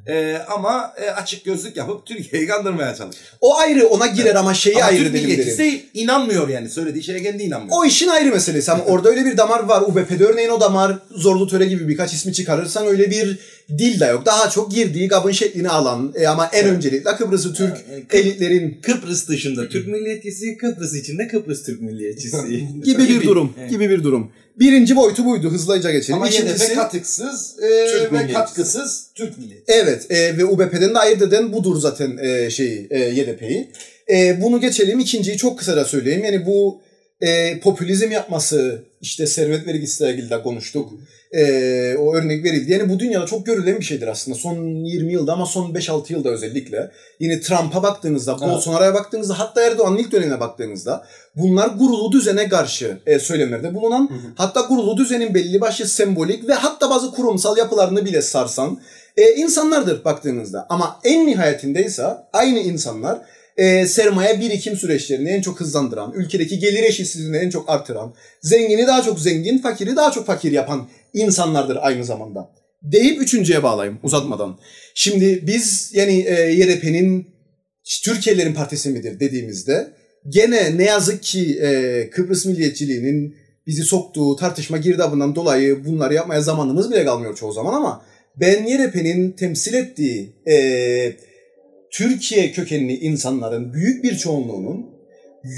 [0.09, 3.21] Ee, ama e, açık gözlük yapıp Türkiye'yi kandırmaya çalışır.
[3.41, 5.73] O ayrı ona girer ama şeyi Ama ayrı Türk milliyetçisi derim.
[5.73, 6.69] de inanmıyor yani.
[6.69, 7.77] Söylediği şeye kendi inanmıyor.
[7.77, 9.83] O işin ayrı meselesi ama orada öyle bir damar var.
[9.83, 13.39] UBP'de örneğin o damar zorlu töre gibi birkaç ismi çıkarırsan öyle bir
[13.79, 14.27] dil de yok.
[14.27, 18.79] Daha çok girdiği kabın şeklini alan e, ama en öncelikle Kıbrıs'ı Türk Yani Kıbr- elitlerin
[18.83, 22.69] Kıbrıs dışında Türk milliyetçisi, Kıbrıs içinde Kıbrıs Türk milliyetçisi.
[22.85, 23.53] gibi bir durum.
[23.61, 23.71] Evet.
[23.71, 24.33] Gibi bir durum.
[24.59, 25.51] Birinci boyutu buydu.
[25.51, 26.15] Hızlıca geçelim.
[26.15, 29.79] Ama İkincisi- YDP katıksız e, Türk ve katkısız Türk milliyetçisi.
[29.81, 33.69] Evet e, ve UBP'den de ayırt eden budur zaten e, şeyi e, YDP'yi.
[34.11, 34.99] E, bunu geçelim.
[35.01, 36.25] İkinciyi çok kısaca söyleyeyim.
[36.25, 36.81] Yani bu
[37.25, 40.93] e, popülizm yapması işte servet vergisiyle ilgili de konuştuk.
[41.33, 42.73] E, o örnek verildi.
[42.73, 44.39] Yani bu dünyada çok görülen bir şeydir aslında.
[44.39, 46.91] Son 20 yılda ama son 5-6 yılda özellikle.
[47.21, 48.55] Yine Trump'a baktığınızda, Evet.
[48.55, 51.07] Bolsonaro'ya baktığınızda hatta Erdoğan'ın ilk dönemine baktığınızda
[51.37, 56.91] bunlar gurulu düzene karşı e, söylemlerde bulunan hatta gurulu düzenin belli başlı sembolik ve hatta
[56.91, 58.81] bazı kurumsal yapılarını bile sarsan
[59.17, 60.67] e, insanlardır baktığınızda.
[60.69, 63.19] Ama en nihayetinde ise aynı insanlar
[63.57, 69.03] e, sermaye birikim süreçlerini en çok hızlandıran, ülkedeki gelir eşitsizliğini en çok artıran, zengini daha
[69.03, 72.51] çok zengin, fakiri daha çok fakir yapan insanlardır aynı zamanda.
[72.83, 74.59] Deyip üçüncüye bağlayayım uzatmadan.
[74.95, 77.27] Şimdi biz yani e, YDP'nin
[78.03, 79.93] Türkiye'lerin partisi midir dediğimizde
[80.29, 83.37] gene ne yazık ki e, Kıbrıs milliyetçiliğinin
[83.67, 88.05] bizi soktuğu tartışma girdabından dolayı bunları yapmaya zamanımız bile kalmıyor çoğu zaman ama
[88.37, 90.55] ben YDP'nin temsil ettiği e,
[91.95, 94.95] Türkiye kökenli insanların büyük bir çoğunluğunun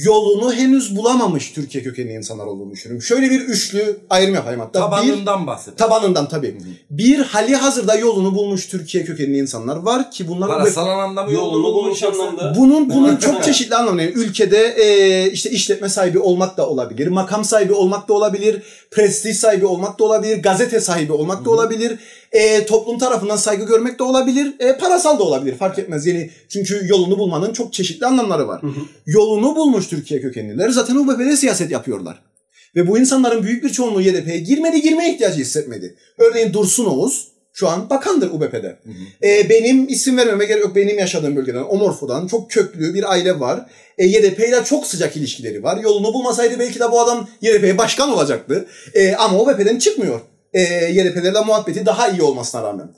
[0.04, 3.02] yolunu henüz bulamamış Türkiye kökenli insanlar olduğunu düşünüyorum.
[3.02, 4.78] Şöyle bir üçlü ayrım yapayım hatta.
[4.78, 5.76] Bir, Tabanından bahsediyor.
[5.76, 6.58] tabanından tabii.
[6.90, 11.74] Bir hali hazırda yolunu bulmuş Türkiye kökenli insanlar var ki bunlar Parasal anlamda mı Yolunu
[11.74, 12.54] bulmuş anlamda.
[12.58, 14.06] bunun bunun çok çeşitli anlamları.
[14.06, 19.36] Yani ülkede e, işte işletme sahibi olmak da olabilir, makam sahibi olmak da olabilir, prestij
[19.36, 21.98] sahibi olmak da olabilir, gazete sahibi olmak da olabilir,
[22.32, 26.06] e, toplum tarafından saygı görmek de olabilir, e, parasal da olabilir fark etmez.
[26.06, 28.60] Yani çünkü yolunu bulmanın çok çeşitli anlamları var.
[29.06, 32.22] Yolunu bulmuş Türkiye kökenliler zaten UBP'de siyaset yapıyorlar.
[32.76, 35.94] Ve bu insanların büyük bir çoğunluğu YDP'ye girmedi, girmeye ihtiyacı hissetmedi.
[36.18, 38.76] Örneğin Dursun Oğuz şu an bakandır UBP'de.
[39.22, 40.76] Ee, benim isim vermeme gerek yok.
[40.76, 43.66] Benim yaşadığım bölgeden, Omorfo'dan çok köklü bir aile var.
[43.98, 45.78] E, YDP ile çok sıcak ilişkileri var.
[45.82, 48.66] Yolunu bulmasaydı belki de bu adam YDP'ye başkan olacaktı.
[48.94, 50.20] E, ama OBP'den çıkmıyor.
[50.52, 52.88] E, YDP'lerle muhabbeti daha iyi olmasına rağmen.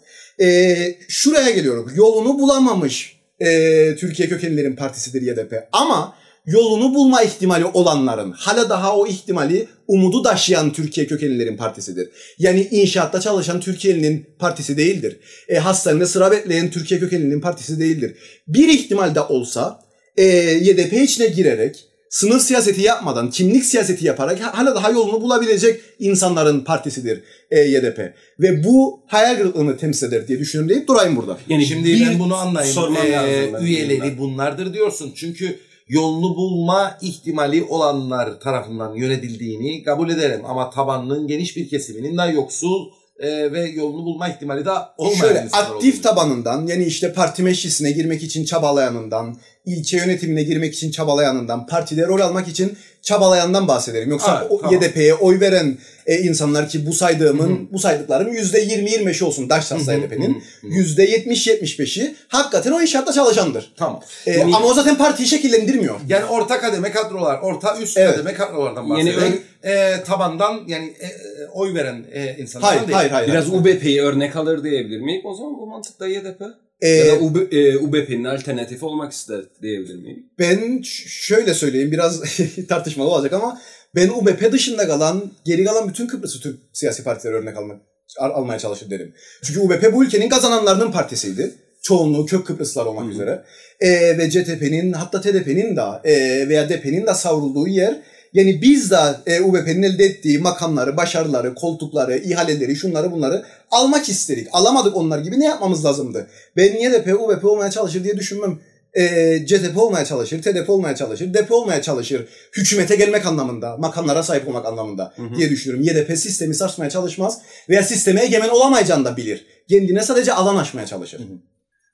[0.41, 0.77] E,
[1.09, 1.93] şuraya geliyorum.
[1.95, 5.69] Yolunu bulamamış e, Türkiye kökenlilerin partisidir YDP.
[5.73, 6.15] Ama
[6.49, 12.09] yolunu bulma ihtimali olanların, hala daha o ihtimali umudu taşıyan Türkiye kökenlilerin partisidir.
[12.39, 15.17] Yani inşaatta çalışan Türkiye'nin partisi değildir.
[15.49, 18.15] E, hastanede sıra bekleyen Türkiye kökenlilerin partisi değildir.
[18.49, 19.81] Bir ihtimal de olsa
[20.17, 20.25] e,
[20.63, 27.23] YDP içine girerek sınıf siyaseti yapmadan, kimlik siyaseti yaparak hala daha yolunu bulabilecek insanların partisidir
[27.51, 28.15] e, YDP.
[28.41, 31.39] Ve bu hayal kırıklığını temsil eder diye düşünüyorum deyip durayım burada.
[31.49, 32.75] Yani şimdi bir ben bunu anlayayım.
[32.75, 35.13] sormam Ee, lazım üyeleri bunlardır diyorsun.
[35.17, 40.41] Çünkü yolunu bulma ihtimali olanlar tarafından yönetildiğini kabul ederim.
[40.45, 42.87] Ama tabanının geniş bir kesiminin de yoksul
[43.19, 46.03] e, ve yolunu bulma ihtimali de olmayan Şöyle aktif olduğunu.
[46.03, 52.21] tabanından yani işte parti meclisine girmek için çabalayanından, ilçe yönetimine girmek için çabalayanından, partide rol
[52.21, 54.11] almak için çabalayandan bahsederim.
[54.11, 54.75] Yoksa Evet, tamam.
[54.75, 60.67] YDP'ye oy veren e, insanlar ki bu saydığımın, Hı bu saydıklarım %20-25'i olsun hı hı.
[60.67, 63.73] %70-75'i hakikaten o inşaatta çalışandır.
[63.77, 64.01] Tamam.
[64.27, 66.01] E, Yani- ama o zaten partiyi şekillendirmiyor.
[66.09, 68.11] Yani orta kademe kadrolar, orta üst Evet.
[68.11, 69.43] kademe kadrolardan Yani bahsedelim.
[69.63, 71.11] E, tabandan yani e, e,
[71.55, 72.97] oy veren e, insanlardan Hayır, değil.
[72.97, 73.29] hayır, hayır.
[73.29, 73.61] Biraz hayır.
[73.61, 75.23] UBP'yi örnek alır diyebilir miyim?
[75.25, 76.43] O zaman bu mantıkta YDP.
[76.81, 80.27] E, ya da UB, e, UBP'nin alternatifi olmak ister diyebilir miyim?
[80.39, 82.23] Ben şöyle söyleyeyim biraz
[82.69, 83.61] tartışmalı olacak ama
[83.95, 87.81] ben UBP dışında kalan, geri kalan bütün Kıbrıs'ı Türk siyasi partileri örnek almak,
[88.19, 89.15] al- almaya çalışır derim.
[89.43, 91.55] Çünkü UBP bu ülkenin kazananlarının partisiydi.
[91.83, 93.13] Çoğunluğu kök Kıbrıslılar olmak Hı hı.
[93.13, 93.45] üzere.
[93.81, 97.99] Ee, ve CTP'nin hatta TDP'nin de e, veya DP'nin de savrulduğu yer
[98.33, 98.97] yani biz de
[99.27, 104.49] e, UBP'nin elde ettiği makamları, başarıları, koltukları, ihaleleri, şunları bunları almak istedik.
[104.53, 106.27] Alamadık onlar gibi ne yapmamız lazımdı?
[106.57, 108.59] Ben niye DP, UBP olmaya çalışır diye düşünmem
[108.99, 112.29] e, CTP olmaya çalışır, TDP olmaya çalışır, DP olmaya çalışır.
[112.57, 115.37] Hükümete gelmek anlamında, makamlara sahip olmak anlamında Hı hı.
[115.37, 115.85] diye düşünüyorum.
[115.85, 119.47] YDP sistemi sarsmaya çalışmaz veya sisteme egemen olamayacağını da bilir.
[119.69, 121.21] Kendine sadece alan açmaya çalışır.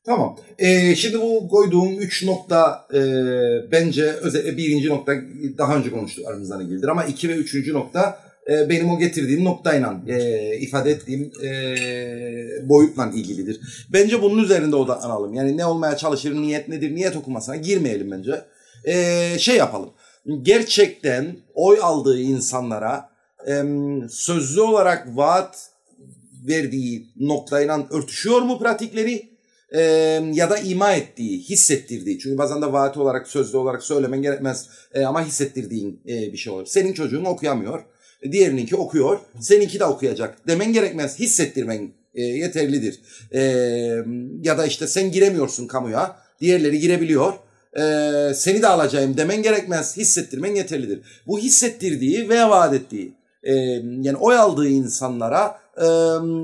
[0.07, 0.37] Tamam.
[0.59, 3.01] Ee, şimdi bu koyduğum üç nokta e,
[3.73, 5.13] bence özellikle birinci nokta
[5.59, 8.19] daha önce konuştuk aramızdan ilgilidir ama iki ve üçüncü nokta
[8.51, 11.49] e, benim o getirdiğim noktayla e, ifade ettiğim e,
[12.69, 13.61] boyutla ilgilidir.
[13.93, 15.35] Bence bunun üzerinde odaklanalım.
[15.35, 18.45] Yani ne olmaya çalışır, niyet nedir, niyet okumasına girmeyelim bence.
[18.85, 19.91] E, şey yapalım.
[20.43, 23.09] Gerçekten oy aldığı insanlara
[23.49, 23.65] e,
[24.11, 25.71] sözlü olarak vaat
[26.49, 29.35] verdiği noktayla örtüşüyor mu pratikleri?
[30.33, 32.19] Ya da ima ettiği, hissettirdiği.
[32.19, 36.53] Çünkü bazen de vaat olarak, sözlü olarak söylemen gerekmez e, ama hissettirdiğin e, bir şey
[36.53, 36.67] olur.
[36.67, 37.85] Senin çocuğun okuyamıyor,
[38.33, 40.49] diğerininki okuyor, seninki de okuyacak.
[40.49, 43.01] Demen gerekmez, hissettirmen e, yeterlidir.
[43.33, 43.41] E,
[44.43, 47.33] ya da işte sen giremiyorsun kamuya, diğerleri girebiliyor.
[47.79, 51.01] E, seni de alacağım demen gerekmez, hissettirmen yeterlidir.
[51.27, 53.53] Bu hissettirdiği veya vaat ettiği, e,
[54.03, 55.87] yani oy aldığı insanlara e,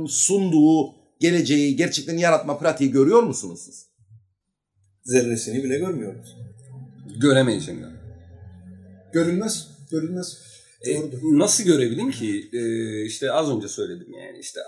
[0.08, 3.86] sunduğu geleceği gerçekten yaratma pratiği görüyor musunuz siz?
[5.04, 6.36] Zerresini bile görmüyoruz.
[7.20, 7.96] Göremeyeceğim yani.
[9.12, 9.68] Görülmez,
[10.86, 12.50] E, nasıl görebilin ki?
[12.52, 12.62] E,
[13.04, 14.60] işte az önce söyledim yani işte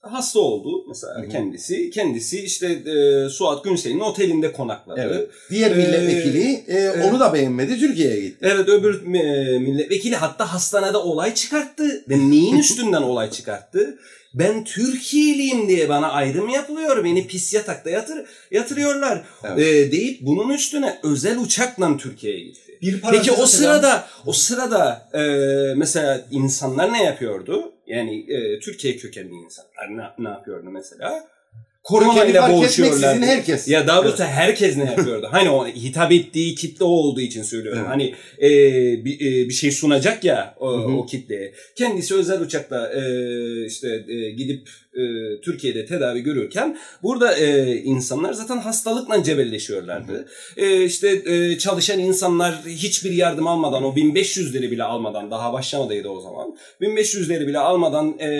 [0.00, 1.28] hasta oldu mesela Hı hı.
[1.28, 1.90] kendisi.
[1.90, 5.30] Kendisi işte e, Suat Günsel'in otelinde konakladı.
[5.50, 8.38] Diğer Ee, milletvekili e, onu da beğenmedi Türkiye'ye gitti.
[8.40, 12.04] Evet öbür e, milletvekili hatta hastanede olay çıkarttı.
[12.08, 13.98] Ve neyin üstünden olay çıkarttı?
[14.34, 17.04] Ben Türkiye'liyim diye bana ayrım yapılıyor.
[17.04, 19.24] Beni pis yatakta yatır, yatırıyorlar.
[19.44, 19.58] Evet.
[19.58, 22.67] E, deyip bunun üstüne özel uçakla Türkiye'ye gitti.
[22.82, 25.20] Bir Peki o sırada o sırada e,
[25.76, 27.72] mesela insanlar ne yapıyordu?
[27.86, 31.24] Yani e, Türkiye kökenli insanlar ne, ne yapıyordu mesela?
[31.88, 33.06] Korona Kökeni ile fark boğuşuyorlardı.
[33.06, 33.68] etmeksizin herkes.
[33.68, 34.32] Ya daha doğrusu Evet.
[34.32, 35.28] herkes ne yapıyordu?
[35.32, 37.80] hani o hitap ettiği kitle o olduğu için söylüyorum.
[37.82, 37.90] Evet.
[37.90, 38.50] Hani e,
[39.04, 40.92] bir, e, bir şey sunacak ya o, Hı hı.
[40.96, 41.52] o kitleye.
[41.76, 43.02] Kendisi özel uçakla e,
[43.66, 45.02] işte e, gidip e,
[45.40, 50.28] Türkiye'de tedavi görürken burada e, insanlar zaten hastalıkla cebelleşiyorlardı.
[50.56, 56.20] E, işte e, çalışan insanlar hiçbir yardım almadan o 1500'leri bile almadan daha başlamadıydı o
[56.20, 56.56] zaman.
[56.80, 58.30] 1500'leri bile almadan e,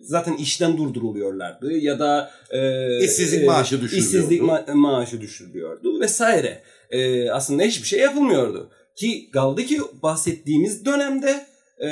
[0.00, 4.06] zaten işten durduruluyorlardı ya da e, İşsizlik maaşı düşürülüyordu.
[4.06, 6.62] İşsizlik ma- maaşı düşürülüyordu vesaire.
[6.90, 8.70] E, aslında hiçbir şey yapılmıyordu.
[8.96, 11.46] Ki kaldı ki bahsettiğimiz dönemde
[11.78, 11.88] e,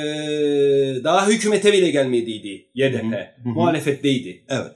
[1.03, 3.03] daha hükümete bile gelmediydi YDP.
[3.43, 3.49] hı.
[3.49, 4.43] Muhalefetteydi.
[4.49, 4.71] Evet.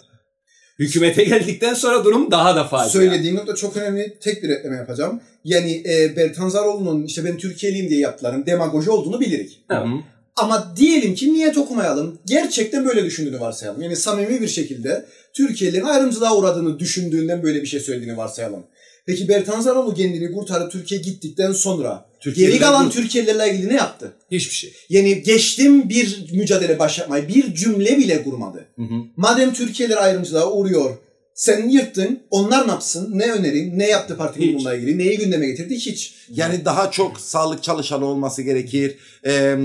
[0.79, 2.89] Hükümete geldikten sonra durum daha da facia.
[2.89, 4.17] Söylediğin nokta çok önemli.
[4.21, 5.21] Tek bir ekleme yapacağım.
[5.43, 9.65] Yani e, Bertan Zaroğlu'nun işte ben Türkiye'liyim diye yaptıkların demagoji olduğunu bilirik.
[9.69, 9.87] Evet.
[10.35, 12.19] Ama diyelim ki niyet okumayalım.
[12.25, 13.81] Gerçekten böyle düşündüğünü varsayalım.
[13.81, 18.63] Yani samimi bir şekilde Türkiye'lilerin ayrımcılığa uğradığını düşündüğünden böyle bir şey söylediğini varsayalım.
[19.05, 24.13] Peki Bertan Zaroğlu kendini kurtarıp Türkiye gittikten sonra geri kalan Türkiye'lilerle ilgili ne yaptı?
[24.31, 24.73] Hiçbir şey.
[24.89, 28.65] Yani geçtim bir mücadele başlatmayı, bir cümle bile kurmadı.
[28.75, 28.95] Hı hı.
[29.17, 30.97] Madem Türkiye'ler ayrımcılığa uğruyor,
[31.35, 32.19] Sen yırttın.
[32.31, 33.19] Onlar ne yapsın?
[33.19, 33.79] Ne önerin?
[33.79, 34.55] Ne yaptı Hiç.
[34.55, 34.97] bununla ilgili?
[34.97, 35.75] Neyi gündeme getirdi?
[35.75, 36.15] Hiç.
[36.29, 38.97] Yani daha çok sağlık çalışanı olması gerekir.
[39.25, 39.57] Ee,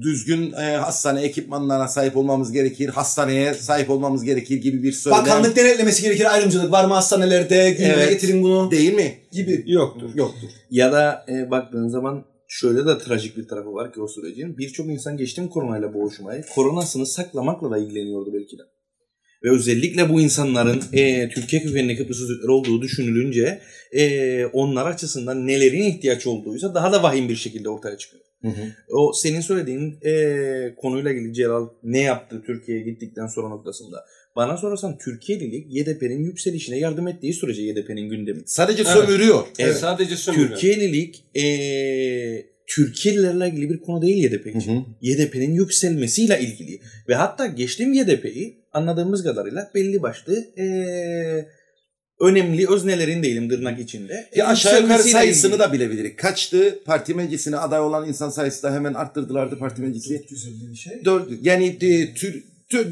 [0.00, 2.88] düzgün e, hastane ekipmanlarına sahip olmamız gerekir.
[2.88, 5.20] Hastaneye sahip olmamız gerekir gibi bir söylem.
[5.20, 6.34] Bakanlık denetlemesi gerekir.
[6.34, 7.70] Ayrımcılık var mı hastanelerde?
[7.70, 8.10] Gündeme Evet.
[8.10, 8.70] getirin bunu.
[8.70, 9.14] Değil mi?
[9.32, 9.64] Gibi.
[9.66, 10.10] Yoktur.
[10.14, 10.48] Yoktur.
[10.70, 14.58] Ya da e, baktığın zaman şöyle de trajik bir tarafı var ki o sürecin.
[14.58, 16.44] Birçok insan geçtim koronayla boğuşmayı.
[16.54, 18.62] Koronasını saklamakla da ilgileniyordu belki de.
[19.44, 23.60] Ve özellikle bu insanların e, Türkiye kökenli Kıbrıs Türkler olduğu düşünülünce
[23.92, 28.24] e, onlar açısından nelerin ihtiyaç olduğuysa daha da vahim bir şekilde ortaya çıkıyor.
[28.90, 34.04] O senin söylediğin e, konuyla ilgili Celal ne yaptı Türkiye'ye gittikten sonra noktasında.
[34.36, 38.42] Bana sorarsan Türkiye'lilik YDP'nin yükselişine yardım ettiği sürece YDP'nin gündemi.
[38.46, 38.92] Sadece Evet.
[38.92, 39.46] sömürüyor.
[39.58, 39.76] Evet.
[39.76, 40.48] Sadece sömürü.
[40.48, 41.44] Türkiye'lilik e,
[42.66, 44.84] Türkiye'lilerle ilgili bir konu değil YDP için.
[45.00, 46.80] YDP'nin yükselmesiyle ilgili.
[47.08, 50.66] Ve hatta geçtiğim YDP'yi anladığımız kadarıyla belli başlı e,
[52.20, 54.28] önemli öznelerin değilim tırnak içinde.
[54.36, 55.58] Ya aşağı yukarı sayısını ilgili.
[55.58, 56.18] da bilebilirik.
[56.18, 60.24] Kaçtı parti meclisine aday olan insan sayısı da hemen arttırdılardı parti meclisi.
[60.30, 61.04] 450 bir şey.
[61.04, 61.78] Dört, yani e,
[62.14, 62.42] tür, tü-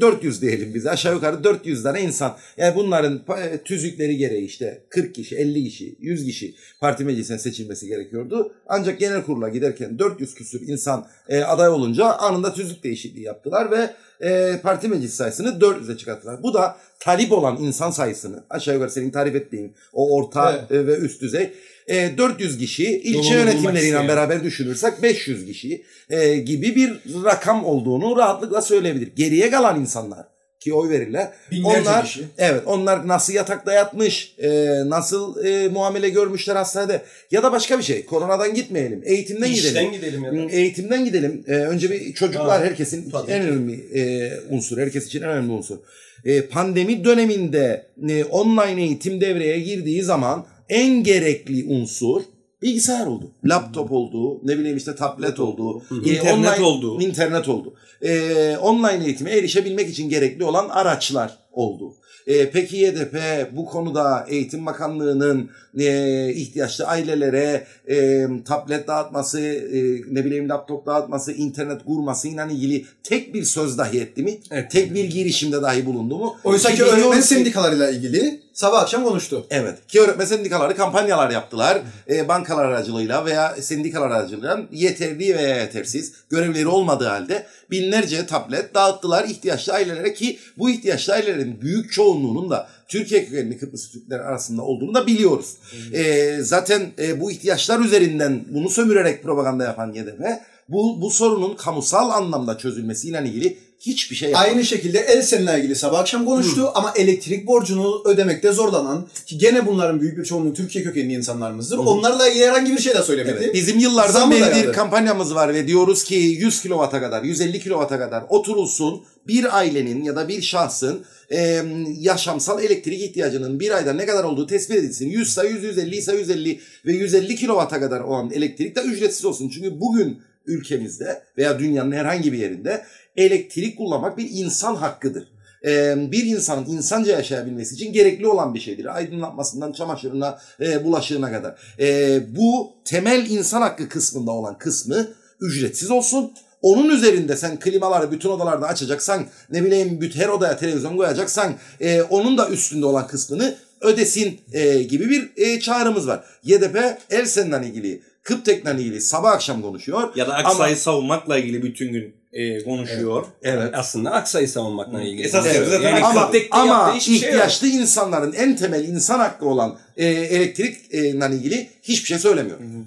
[0.01, 2.37] 400 diyelim biz aşağı yukarı 400 tane insan.
[2.57, 7.87] Yani bunların e, tüzükleri gereği işte 40 kişi, 50 kişi, 100 kişi parti meclisine seçilmesi
[7.87, 8.53] gerekiyordu.
[8.67, 13.93] Ancak genel kurula giderken 400 küsür insan e, aday olunca anında tüzük değişikliği yaptılar ve
[14.23, 16.43] e, parti meclis sayısını 400'e çıkarttılar.
[16.43, 20.97] Bu da talip olan insan sayısını aşağı yukarı senin tarif ettiğin o orta e, ve
[20.97, 21.53] üst düzey
[21.87, 28.61] e, 400 kişi ilçe yönetimleriyle beraber düşünürsek 500 kişi e, gibi bir rakam olduğunu rahatlıkla
[28.61, 29.15] söyleyebilir.
[29.15, 31.29] Geriye kalan insanlar ki oy verirler.
[31.51, 32.25] Binlerce onlar, kişi.
[32.37, 34.49] Evet onlar nasıl yatakta yatmış, e,
[34.85, 38.05] nasıl e, muamele görmüşler hastanede ya da başka bir şey.
[38.05, 39.67] Koronadan gitmeyelim, eğitimden gidelim.
[39.67, 40.51] İşten gidelim ya da.
[40.51, 41.43] Eğitimden gidelim.
[41.47, 44.77] Ee, önce bir çocuklar Ha, herkesin tabii en önemli e, unsur.
[44.77, 45.77] Herkes için en önemli unsur.
[46.25, 52.21] E, pandemi döneminde e, online eğitim devreye girdiği zaman en gerekli unsur
[52.61, 53.31] bilgisayar oldu.
[53.45, 55.83] Laptop oldu, ne bileyim işte tablet oldu.
[55.91, 57.01] İnternet online- oldu.
[57.01, 57.73] İnternet oldu.
[58.01, 61.93] E, online eğitime erişebilmek için gerekli olan araçlar oldu.
[62.27, 63.15] E, peki YDP
[63.51, 65.49] bu konuda Eğitim Bakanlığı'nın
[65.79, 73.33] e, ihtiyaçlı ailelere e, tablet dağıtması, e, ne bileyim laptop dağıtması, internet kurmasıyla ilgili tek
[73.33, 74.37] bir söz dahi etti mi?
[74.51, 74.71] Evet.
[74.71, 76.35] Tek bir girişimde dahi bulundu mu?
[76.43, 79.47] Oysa ki öğretmen sendikalarıyla ilgili sabah akşam konuştu.
[79.49, 79.87] Evet.
[79.87, 81.81] Ki öğretmen sendikaları kampanyalar yaptılar.
[82.09, 89.25] E, bankalar aracılığıyla veya sendikalar aracılığıyla yeterli veya yetersiz görevleri olmadığı halde binlerce tablet dağıttılar
[89.25, 94.93] ihtiyaçlı ailelere ki bu ihtiyaçlı ailelerin büyük çoğunluğunun da Türkiye kökenli Kıbrıs Türkler arasında olduğunu
[94.93, 95.57] da biliyoruz.
[95.93, 100.21] E, zaten e, bu ihtiyaçlar üzerinden bunu sömürerek propaganda yapan YDP
[100.69, 104.49] bu, bu sorunun kamusal anlamda çözülmesiyle ilgili hiçbir şey yapmadı.
[104.49, 110.01] Aynı şekilde Elsen'le ilgili sabah akşam konuştu ama elektrik borcunu ödemekte zorlanan ki gene bunların
[110.01, 111.77] büyük bir çoğunluğu Türkiye kökenli insanlarımızdır.
[111.77, 113.37] Onlarla ilgili herhangi bir şey de söylemedi.
[113.43, 117.59] Evet, bizim yıllardan Zamı beri bir kampanyamız var ve diyoruz ki 100 kilovata kadar, 150
[117.59, 121.63] kilovata kadar oturulsun bir ailenin ya da bir şahsın e,
[121.99, 125.09] yaşamsal elektrik ihtiyacının bir ayda ne kadar olduğu tespit edilsin.
[125.09, 129.49] 100 ise 100, 150 ise 150 ve 150 kilovata kadar olan elektrik de ücretsiz olsun.
[129.49, 132.85] Çünkü bugün ülkemizde veya dünyanın herhangi bir yerinde
[133.17, 135.27] elektrik kullanmak bir insan hakkıdır.
[135.65, 138.95] Ee, bir insanın insanca yaşayabilmesi için gerekli olan bir şeydir.
[138.95, 141.59] Aydınlatmasından çamaşırına, e, bulaşığına kadar.
[141.79, 145.07] Ee, bu temel insan hakkı kısmında olan kısmı
[145.41, 146.31] ücretsiz olsun.
[146.61, 152.01] Onun üzerinde sen klimaları bütün odalarda açacaksan, ne bileyim bütün her odaya televizyon koyacaksan, e,
[152.01, 156.23] onun da üstünde olan kısmını ödesin e, gibi bir e, çağrımız var.
[156.43, 160.15] YDP Elsen'le ilgili, Kıptek'le ilgili sabah akşam konuşuyor.
[160.15, 163.25] Ya da Ama- Aksa'yı savunmakla ilgili bütün gün e, konuşuyor.
[163.43, 163.69] Evet.
[163.73, 165.25] Aslında Aksa'yı savunmakla ilgili.
[165.27, 165.67] Esas Evet.
[165.69, 167.23] zaten Yani ama ama şey yok.
[167.23, 170.97] ihtiyaçlı insanların en temel insan hakkı olan e, elektrikle
[171.31, 172.57] ilgili hiçbir şey söylemiyor.
[172.59, 172.85] Ee, Bir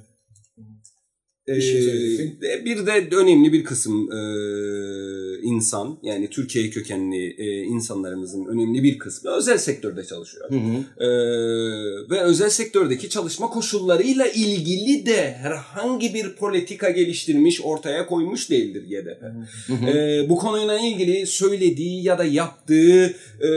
[1.46, 4.18] şey ve bir de önemli bir kısım e,
[5.42, 10.50] insan yani Türkiye kökenli e, insanlarımızın önemli bir kısmı özel sektörde çalışıyor.
[10.50, 11.04] Hı hı.
[11.04, 11.08] Ee,
[12.10, 19.22] ve özel sektördeki çalışma koşullarıyla ilgili de herhangi bir politika geliştirmiş, ortaya koymuş değildir YDP.
[19.66, 19.90] Hı hı.
[19.90, 23.48] Ee, bu konuyla ilgili söylediği ya da yaptığı, e,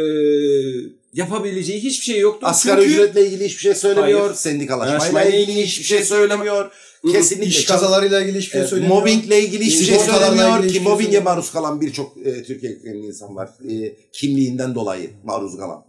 [1.13, 2.47] yapabileceği hiçbir şey yoktur.
[2.47, 4.21] Asgari Çünkü ücretle ilgili hiçbir şey söylemiyor.
[4.21, 4.33] Hayır.
[4.33, 6.71] Sendikalaşmayla ilgili hiçbir şey söylemiyor.
[7.03, 7.11] Hı.
[7.11, 7.47] Kesinlikle.
[7.49, 8.95] İş kazalarıyla ilgili hiçbir şey Evet, söylemiyor.
[8.99, 13.49] mobbingle ilgili hiçbir şey söylemiyor ki şey mobbinge maruz kalan birçok e, Türkiye insan var.
[13.69, 15.85] E, kimliğinden dolayı maruz kalan.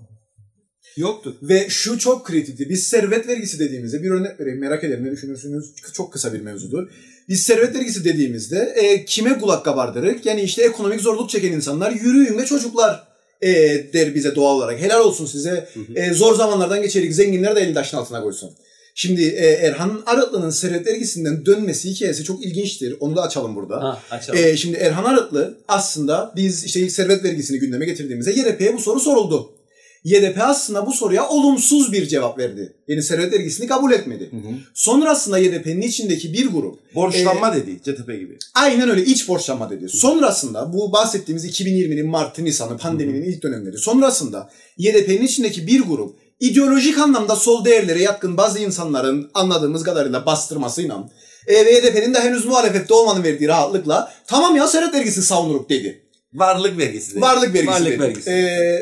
[0.97, 1.35] yoktur.
[1.43, 2.69] Ve şu çok kritikti.
[2.71, 5.65] Biz servet vergisi dediğimizde bir örnek vereyim merak ederim ne düşünürsünüz.
[5.93, 6.89] Çok kısa bir mevzudur.
[7.29, 10.17] Biz servet vergisi dediğimizde e, kime kulak kabardırır?
[10.25, 13.11] Yani işte ekonomik zorluk çeken insanlar yürüyün ve çocuklar.
[13.43, 13.49] e,
[13.93, 14.81] der bize doğal olarak.
[14.81, 15.69] Helal olsun size.
[15.95, 17.15] E, zor zamanlardan geçerik.
[17.15, 18.51] Zenginler de elini taşın altına koysun.
[18.95, 22.97] Şimdi e, Erhan Arıtlı'nın Servet dergisinden dönmesi hikayesi çok ilginçtir.
[23.01, 23.83] Onu da açalım burada.
[23.83, 24.41] Ha, açalım.
[24.41, 29.01] E, şimdi Erhan Arıtlı aslında biz işte ilk servet vergisini gündeme getirdiğimizde YDP'ye bu soru
[29.01, 29.51] soruldu.
[30.05, 32.73] YDP aslında bu soruya olumsuz bir cevap verdi.
[32.89, 34.31] Yani servet vergisini kabul etmedi.
[34.75, 38.39] Sonrasında YDP'nin içindeki bir grup Borçlanma dedi CTP gibi.
[38.55, 39.89] Aynen öyle iç borçlanma dedi.
[39.89, 43.79] Sonrasında bu bahsettiğimiz 2020'nin Mart'ı Nisan'ı pandeminin ilk dönemleri.
[43.79, 51.09] Sonrasında YDP'nin içindeki bir grup ideolojik anlamda sol değerlere yatkın bazı insanların anladığımız kadarıyla bastırmasıyla
[51.47, 56.03] e, ve YDP'nin de henüz muhalefette olmanın verdiği rahatlıkla tamam ya servet vergisi savunuruk dedi.
[56.35, 57.21] Varlık vergisi dedi.
[57.21, 58.01] Varlık vergisi Varlık dedi.
[58.01, 58.31] vergisi.
[58.31, 58.37] E,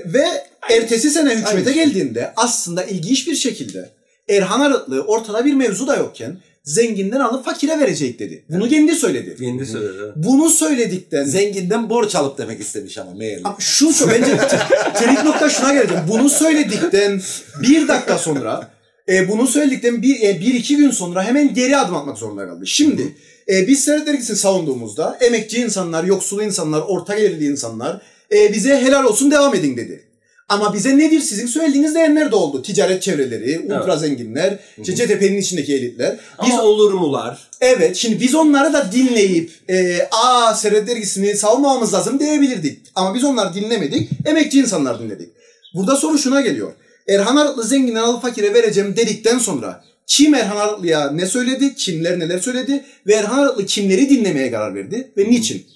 [0.06, 0.24] ve
[0.70, 1.84] ertesi sene hükümete Aynı.
[1.84, 3.90] geldiğinde aslında ilginç bir şekilde
[4.28, 8.44] Erhan Arıtlı ortada bir mevzu da yokken zenginden alıp fakire verecek dedi.
[8.48, 9.36] Bunu kendi söyledi.
[9.40, 9.92] Kendi söyledi.
[10.02, 10.12] evet.
[10.16, 13.40] Bunu söyledikten Zenginden borç alıp demek istemiş ama meğer.
[13.58, 14.36] Şu şu bence
[14.94, 16.02] trik nokta şuna geleceğim.
[16.08, 17.20] Bunu söyledikten
[17.62, 18.70] bir dakika sonra
[19.08, 22.66] e, bunu söyledikten bir, e, bir iki gün sonra hemen geri adım atmak zorunda kaldı.
[22.66, 23.14] Şimdi
[23.48, 28.00] e, biz Servet Dergisi'ni savunduğumuzda emekçi insanlar, yoksul insanlar, orta gelirli insanlar
[28.32, 30.07] e, bize helal olsun devam edin dedi.
[30.48, 32.62] Ama bize nedir sizin söylediğiniz değerler de oldu.
[32.62, 36.16] Ticaret çevreleri, ultra zenginler, işte CTP'nin içindeki elitler.
[36.46, 37.48] Biz Ama olur mular?
[37.60, 42.78] Evet şimdi biz onları da dinleyip e, aa Servet Dergisi'ni savunmamamız lazım diyebilirdik.
[42.94, 44.10] Ama biz onları dinlemedik.
[44.26, 45.28] Emekçi insanlar dinledik.
[45.74, 46.72] Burada soru şuna geliyor.
[47.08, 52.38] Erhan Arıtlı zenginden alıp fakire vereceğim dedikten sonra kim Erhan Arıtlı'ya ne söyledi, kimler neler
[52.38, 55.66] söyledi ve Erhan Arıtlı kimleri dinlemeye karar verdi ve niçin?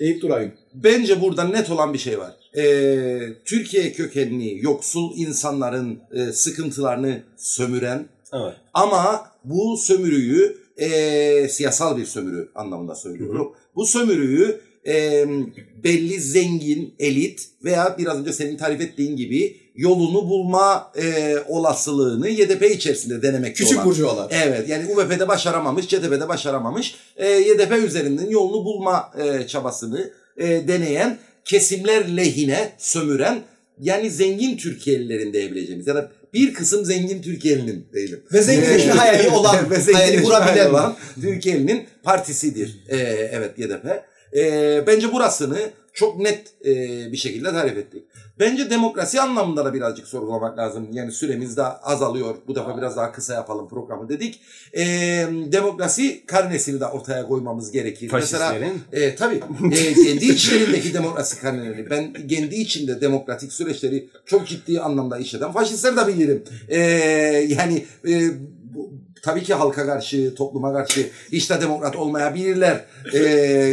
[0.00, 0.52] Eyüp Duray'ın.
[0.74, 2.36] Bence burada net olan bir şey var.
[2.58, 8.54] Ee, Türkiye kökenli yoksul insanların e, sıkıntılarını sömüren Evet.
[8.74, 13.52] ama bu sömürüyü e, siyasal bir sömürü anlamında söylüyorum.
[13.76, 15.24] Bu sömürüyü e,
[15.84, 22.62] belli zengin, elit veya biraz önce senin tarif ettiğin gibi yolunu bulma e, olasılığını YDP
[22.62, 24.28] içerisinde denemek Küçük olan.
[24.30, 26.94] Evet yani UBP'de başaramamış, CTP'de başaramamış.
[27.16, 33.42] E, YDP üzerinden yolunu bulma e, çabasını e, deneyen kesimler lehine sömüren
[33.80, 38.22] yani zengin Türkiye'lilerin diyebileceğimiz ya da bir kısım zengin Türkiye'linin diyelim.
[38.32, 42.76] Ve zenginleşme hayali olan, Ve hayali kurabilen olan Türkiye'nin partisidir.
[42.88, 42.96] E,
[43.32, 43.86] evet YDP.
[44.36, 45.58] E, bence burasını
[45.92, 46.72] çok net e,
[47.12, 48.04] bir şekilde tarif ettik.
[48.38, 50.88] Bence demokrasi anlamında da birazcık sorgulamak lazım.
[50.92, 52.34] Yani süremiz de azalıyor.
[52.46, 54.40] Bu defa biraz daha kısa yapalım programı dedik.
[54.76, 54.84] E,
[55.46, 58.10] demokrasi karnesini de ortaya koymamız gerekir.
[58.12, 58.82] Mesela Faşistlerin.
[58.92, 59.40] e, tabii
[59.72, 65.96] e, kendi içlerindeki demokrasi karnelerini ben kendi içinde demokratik süreçleri çok ciddi anlamda işleden faşistleri
[65.96, 66.44] de bilirim.
[66.68, 66.78] E,
[67.48, 68.30] yani e,
[69.22, 72.84] tabii ki halka karşı, topluma karşı hiç de demokrat olmayabilirler.
[73.14, 73.20] E,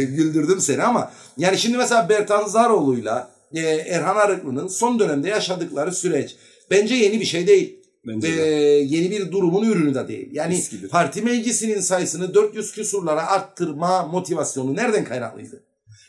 [0.02, 6.36] güldürdüm seni ama yani şimdi mesela Bertan Zaroğlu'yla e, Erhan Arıklı'nın son dönemde yaşadıkları süreç
[6.70, 7.76] bence yeni bir şey değil.
[8.06, 8.40] Bence de.
[8.86, 10.28] yeni bir durumun ürünü de değil.
[10.32, 10.88] Yani Eskidir.
[10.88, 15.62] parti meclisinin sayısını 400 küsurlara arttırma motivasyonu nereden kaynaklıydı?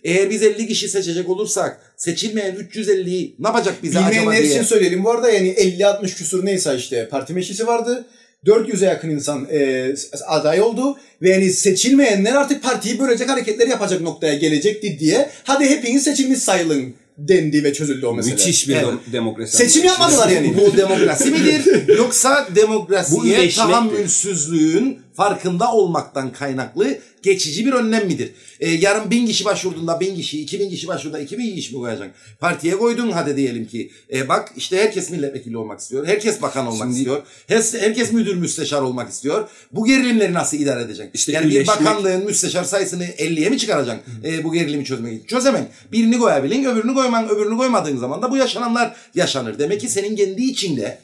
[0.04, 4.52] Eğer biz 50 kişi seçecek olursak seçilmeyen 350'yi ne yapacak bize acaba Bilmeyenler diye.
[4.54, 5.04] için söyleyelim.
[5.04, 8.06] Bu arada yani 50-60 küsur neyse işte parti meclisi vardı.
[8.46, 9.94] 400'e yakın insan e,
[10.28, 10.98] aday oldu.
[11.22, 15.30] Ve yani seçilmeyenler artık partiyi bölecek hareketler yapacak noktaya gelecekti diye.
[15.44, 18.34] Hadi hepiniz seçilmiş sayılın dendi ve çözüldü o mesele.
[18.34, 18.86] Müthiş bir Evet.
[18.86, 19.58] dem- demokrasi.
[19.58, 20.58] Seçim yapmadılar yani.
[20.58, 21.88] Bu demokrasi midir?
[21.98, 28.32] Yoksa demokrasiye tahammülsüzlüğün farkında olmaktan kaynaklı geçici bir önlem midir?
[28.60, 31.80] Ee, yarın bin kişi başvurduğunda bin kişi, iki bin kişi başvurduğunda iki bin kişi mi
[31.80, 32.14] koyacaksın?
[32.40, 33.92] Partiye koydun hadi diyelim ki.
[34.14, 36.08] E, bak işte herkes milletvekili olmak istiyor.
[36.08, 37.22] Herkes bakan olmak Şimdi- istiyor.
[37.48, 39.50] Herkes, herkes müdür müsteşar olmak istiyor.
[39.72, 41.12] Bu gerilimleri nasıl idare edeceksin?
[41.14, 44.04] İşte yani bir bakanlığın müsteşar sayısını 50'ye mi çıkaracaksın?
[44.24, 45.26] E, bu gerilimi çözmek için.
[45.28, 45.70] Çözemem.
[45.92, 49.60] Birini koyabilin, öbürünü koyman, öbürünü koymadığın zaman da bu yaşananlar yaşanır.
[49.60, 50.98] Demek ki senin kendi içinde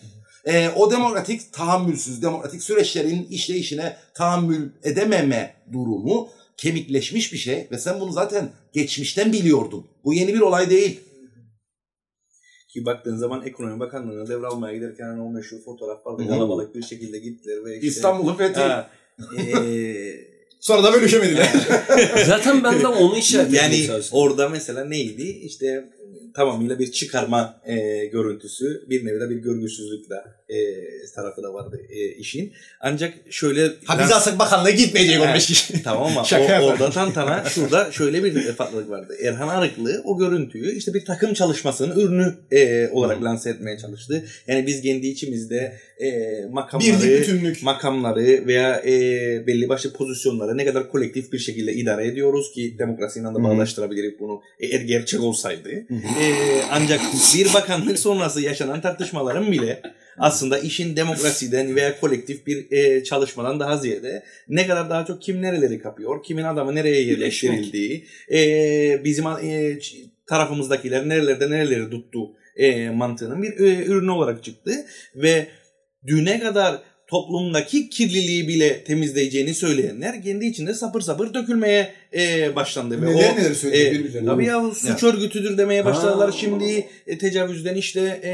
[0.45, 7.99] e, o demokratik tahammülsüz, demokratik süreçlerin işleyişine tahammül edememe durumu kemikleşmiş bir şey ve sen
[7.99, 9.87] bunu zaten geçmişten biliyordun.
[10.03, 10.99] Bu yeni bir olay değil.
[12.73, 16.27] Ki baktığın zaman Ekonomi Bakanlığı'na devralmaya giderken hani o meşhur fotoğraf vardı.
[16.27, 17.87] Kalabalık bir şekilde gittiler ve işte...
[17.87, 18.59] İstanbul'un fethi.
[18.59, 18.89] Ha,
[19.37, 20.33] eee,
[20.63, 21.49] Sonra da bölüşemediler.
[22.25, 25.23] Zaten ben de onu işaret yani orada mesela neydi?
[25.23, 25.89] İşte
[26.34, 30.15] tamamıyla bir çıkarma eee, görüntüsü bir nevi de bir görgüsüzlükle
[30.54, 32.54] e, tarafı da vardı e, işin.
[32.82, 35.84] Ancak şöyle Ha biz alsak bakanlığa gitmeyecek 15 kişi.
[35.84, 39.18] Tamam ama Şaka o, orada tantana şurada şöyle bir farklılık vardı.
[39.24, 44.26] Erhan Arıklı o görüntüyü işte bir takım çalışmasının ürünü e, olarak lanse etmeye çalıştı.
[44.47, 48.93] Yani biz kendi içimizde e, makamları, makamları veya e,
[49.47, 53.43] belli başlı pozisyonları ne kadar kolektif bir şekilde idare ediyoruz ki demokrasiyle de Hı.
[53.43, 55.70] bağdaştırabiliriz bunu eğer gerçek olsaydı.
[55.70, 56.26] E,
[56.72, 57.01] ancak
[57.36, 59.82] bir bakanlık sonrası yaşanan tartışmaların bile
[60.18, 65.41] aslında işin demokrasiden veya kolektif bir e, çalışmadan daha ziyade ne kadar daha çok kim
[65.41, 69.80] nereleri kapıyor, kimin adamı nereye yerleştirildiği, e, bizim e,
[70.28, 72.20] tarafımızdakiler nerelerde nereleri tuttu
[72.55, 74.86] e, mantığının bir e, ürünü olarak çıktı.
[75.16, 75.47] Ve
[76.07, 83.01] düne kadar toplumdaki kirliliği bile temizleyeceğini söyleyenler kendi içinde sapır sapır dökülmeye e, başlandı.
[83.01, 84.26] Neler o, neler söyledi e.
[84.26, 86.32] Tabii ya suç örgütüdür demeye başladılar.
[86.32, 86.38] Ha.
[86.39, 88.34] Şimdi e, tecavüzden işte e,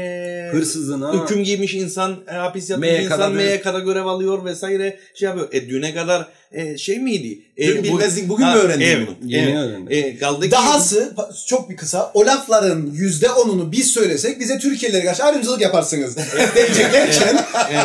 [0.52, 5.48] Hırsızına hüküm giymiş insan, e, hapis yatmış insan MYK'da görev alıyor vesaire şey yapıyor.
[5.52, 7.38] E düne kadar e, şey miydi?
[7.56, 9.30] E, Dün bu- bilmezdik bugün Ha, mü öğrendin evet, bunu?
[9.30, 9.56] yeni evet.
[9.56, 9.86] öğrendim.
[9.90, 11.14] E, kaldı ki- Dahası
[11.46, 16.16] çok bir kısa o lafların yüzde onunu biz söylesek bize Türkiye'lilere karşı ayrımcılık yaparsınız
[16.54, 17.44] diyeceklerken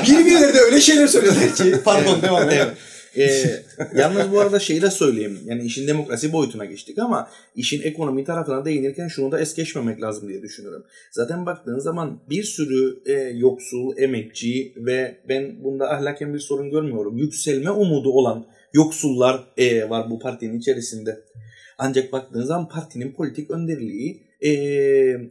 [0.10, 2.68] birbirleri de öyle şeyler söylediler ki pardon devam et.
[3.16, 3.66] Evet.
[3.80, 5.40] Ee, yalnız bu arada şeyi de söyleyeyim.
[5.46, 10.30] Yani işin demokrasi boyutuna geçtik ama işin ekonomi tarafına değinirken şunu da es geçmemek lazım
[10.30, 10.84] diye düşünüyorum.
[11.12, 17.18] Zaten baktığın zaman bir sürü e, yoksul, emekçi ve ben bunda ahlaken bir sorun görmüyorum.
[17.18, 21.20] Yükselme umudu olan yoksullar e, var bu partinin içerisinde.
[21.78, 24.52] Ancak baktığın zaman partinin politik önderliği e,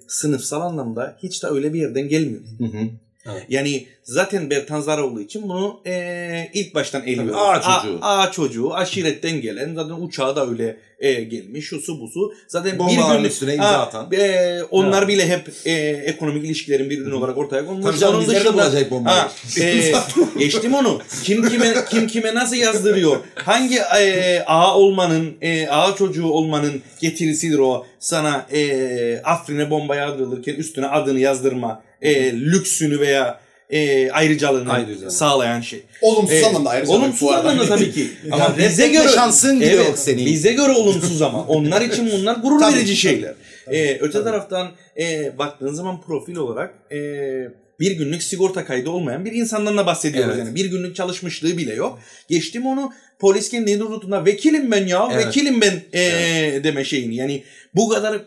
[0.07, 2.43] sınıfsal anlamda hiç de öyle bir yerden gelmiyor.
[2.59, 2.89] Hı hı.
[3.49, 7.35] Yani zaten Bertan Zaraoğlu için bunu eee, ilk baştan eliyor.
[7.39, 7.99] Ağa çocuğu.
[8.03, 12.33] A, ağa çocuğu, aşiretten gelen zaten uçağı da öyle eee, gelmiş, şu su bu su.
[12.49, 14.09] Zaten Bombaların bir günlük üstüne imza atan.
[14.13, 15.09] eee, onlar Ha.
[15.09, 17.85] bile hep eee, ekonomik ilişkilerin bir ürünü olarak ortaya konmuş.
[17.87, 19.17] Tabii canım Onun bizler de dışında- bulacak bombayı.
[19.17, 19.29] Ha,
[19.59, 19.95] eee,
[20.39, 21.01] geçtim onu.
[21.23, 23.17] Kim kime kim kime nasıl yazdırıyor?
[23.35, 30.55] Hangi eee, ağa olmanın, eee, ağa çocuğu olmanın getirisidir o sana eee Afrin'e bomba yağdırılırken
[30.55, 33.41] üstüne adını yazdırma eee, lüksünü veya
[33.71, 35.11] eee ayrıcalığını Ayrıcalığı.
[35.11, 35.83] sağlayan şey.
[36.03, 36.93] Olumsuz Eee, anlamda ayrıca.
[36.93, 38.07] olumsuz anlamda tabii ki.
[38.33, 40.27] Ama Ya bize göre şansın yok senin.
[40.27, 43.35] Bize göre olumsuz ama onlar için bunlar gurur Tabii, verici şeyler.
[43.65, 44.25] Tabii, Ee, öte tabii.
[44.25, 46.99] taraftan e, baktığın zaman profil olarak e,
[47.81, 50.35] bir günlük sigorta kaydı olmayan bir insandan da bahsediyoruz.
[50.37, 50.47] Evet.
[50.47, 51.99] Yani bir günlük çalışmışlığı bile yok.
[52.29, 55.27] Geçtim onu polis kendi hudutunda vekilim ben ya Evet.
[55.27, 56.01] vekilim ben e,
[56.65, 57.17] deme şeyini.
[57.17, 57.45] Yani
[57.75, 58.23] bu kadar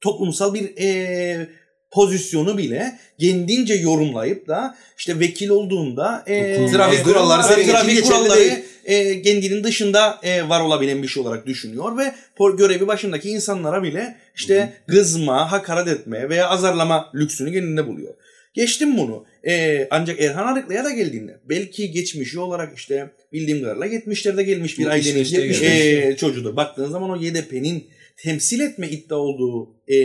[0.00, 1.48] toplumsal bir e,
[1.94, 9.22] pozisyonu bile kendince yorumlayıp da işte vekil olduğunda e, Trafik kuralları trafik geçerli kuralları e,
[9.22, 12.14] kendinin dışında e, var olabilen bir şey olarak düşünüyor ve
[12.58, 18.14] görevi başındaki insanlara bile işte kızma, hakaret etme veya azarlama lüksünü kendinde buluyor.
[18.54, 19.24] Geçtim bunu.
[19.46, 24.86] E, ancak Erhan Arıklı'ya da geldiğinde belki geçmişi olarak işte bildiğim kadarıyla 70'lerde gelmiş bir
[24.86, 25.60] ailenin 70'te gelmiş.
[25.62, 26.56] e, çocuğudur.
[26.56, 27.84] Baktığın zaman o YDP'nin
[28.16, 29.96] temsil etme iddia olduğu e,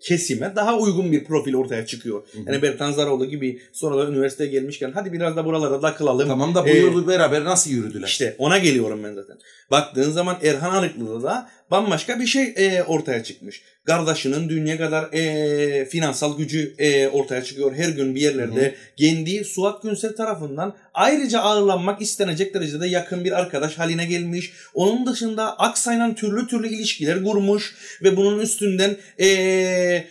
[0.00, 2.22] kesime daha uygun bir profil ortaya çıkıyor.
[2.46, 6.28] Yani Bertan Zaroğlu gibi sonradan üniversiteye gelmişken hadi biraz da buralara takılalım.
[6.28, 8.08] Tamam da bu Ee, beraber nasıl yürüdüler?
[8.08, 9.38] İşte ona geliyorum ben zaten.
[9.70, 13.62] Baktığın zaman Erhan Arıklı'da da bambaşka bir şey e, ortaya çıkmış.
[13.84, 17.74] Kardeşinin dünya kadar e, finansal gücü e, ortaya çıkıyor.
[17.74, 23.78] Her gün bir yerlerde kendi Suat Günsel tarafından ayrıca ağırlanmak istenecek derecede yakın bir arkadaş
[23.78, 24.52] haline gelmiş.
[24.74, 30.04] Onun dışında Aksay'la türlü türlü ilişkiler kurmuş ve bunun üstünden e,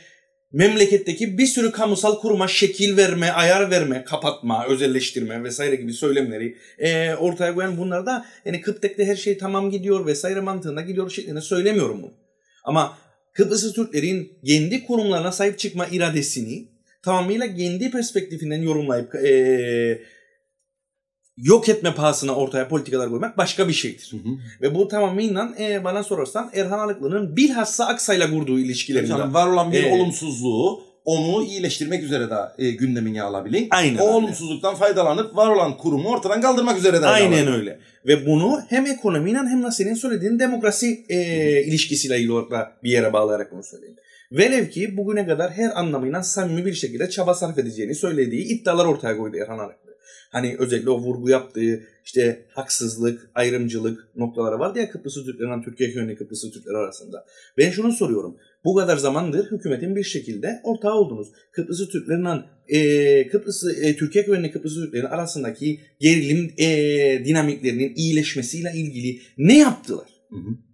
[0.54, 7.16] memleketteki bir sürü kamusal kuruma şekil verme, ayar verme, kapatma, özelleştirme vesaire gibi söylemleri e,
[7.16, 12.04] ortaya koyan bunlar da yani Kıptek'te her şey tamam gidiyor vesaire mantığında gidiyor şeklinde söylemiyorum
[12.04, 12.14] bunu.
[12.64, 12.98] Ama
[13.34, 16.68] Kıbrıslı Türklerin kendi kurumlarına sahip çıkma iradesini
[17.04, 20.02] tamamıyla kendi perspektifinden yorumlayıp e,
[21.38, 24.12] yok etme pahasına ortaya politikalar koymak başka bir şeydir.
[24.12, 24.34] Hı hı.
[24.62, 29.12] Ve bu tamamıyla e, bana sorarsan Erhan Arıklı'nın bilhassa Aksa'yla kurduğu ilişkilerinde.
[29.12, 33.68] Yani var olan bir Ee, olumsuzluğu onu iyileştirmek üzere de e, gündemine alabilin.
[33.72, 34.16] Aynen O öyle.
[34.16, 37.54] olumsuzluktan faydalanıp var olan kurumu ortadan kaldırmak üzere de Aynen alabilin.
[37.54, 37.80] öyle.
[38.08, 41.18] Ve bunu hem ekonomiyle hem de senin söylediğin demokrasi e,
[41.64, 43.96] ilişkisiyle ilgili olarak bir yere bağlayarak bunu söyleyeyim.
[44.32, 49.18] Velev ki bugüne kadar her anlamıyla samimi bir şekilde çaba sarf edeceğini söylediği iddialar ortaya
[49.18, 49.87] koydu Erhan Arıklı.
[50.32, 56.16] Hani özellikle o vurgu yaptığı işte haksızlık, ayrımcılık noktaları vardı ya Kıbrıs Türkleriyle Türkiye kökenli
[56.16, 57.26] Kıbrıs Türkleri arasında.
[57.58, 58.38] Ben şunu soruyorum.
[58.66, 61.28] Bu kadar zamandır hükümetin bir şekilde ortağı oldunuz.
[61.52, 66.68] Kıbrıs Türkleriyle e, Kıbrıs e, Türkiye kökenli Kıbrıs Türkleri arasındaki gerilim e,
[67.26, 70.08] dinamiklerinin iyileşmesiyle ilgili ne yaptılar?
[70.30, 70.67] Hı hı.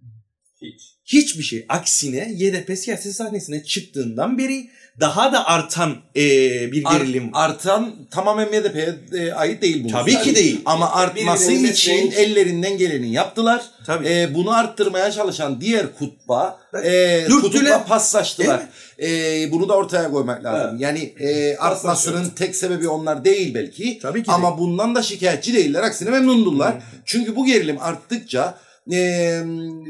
[0.64, 0.82] Hiç.
[1.06, 1.66] Hiçbir şey.
[1.68, 7.30] Aksine YDP siyasi sahnesine çıktığından beri daha da artan eee, bir Ar- gerilim.
[7.32, 9.88] artan tamamen MDP'ye e, ait değil bu.
[9.88, 10.60] Tabii ki değil.
[10.64, 13.62] Ama artması Birilerinin için mesleği- ellerinden geleni yaptılar.
[13.86, 14.08] Tabii.
[14.08, 17.40] E, bunu arttırmaya çalışan diğer kutba e, Dürttüler.
[17.40, 18.62] kutupla paslaştılar.
[19.02, 19.08] E,
[19.52, 20.70] bunu da ortaya koymak lazım.
[20.70, 20.80] Evet.
[20.80, 23.98] Yani e, artmasının tek sebebi onlar değil belki.
[24.02, 25.82] Tabii ki Ama bundan da şikayetçi değiller.
[25.82, 26.74] Aksine memnundurlar.
[27.04, 28.58] Çünkü bu gerilim arttıkça
[28.92, 29.40] e,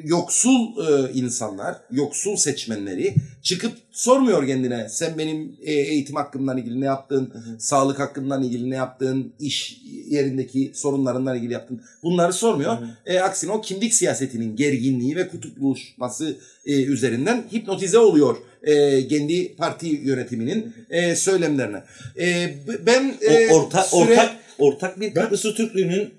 [0.04, 4.88] yoksul e, insanlar, yoksul seçmenleri çıkıp sormuyor kendine.
[4.88, 7.32] Sen benim e, eğitim hakkımdan ilgili ne yaptın?
[7.58, 9.32] Sağlık hakkından ilgili ne yaptın?
[9.40, 11.82] iş yerindeki sorunlarından ilgili yaptın?
[12.02, 12.78] Bunları sormuyor.
[13.06, 16.36] E, aksine o kimlik siyasetinin gerginliği ve kutuplaşması
[16.66, 21.82] e, üzerinden hipnotize oluyor e, kendi parti yönetiminin e, söylemlerine.
[22.20, 22.54] E,
[22.86, 26.10] ben e, o orta, süre- ortak ortak bir Kıbrıs Türklüğünün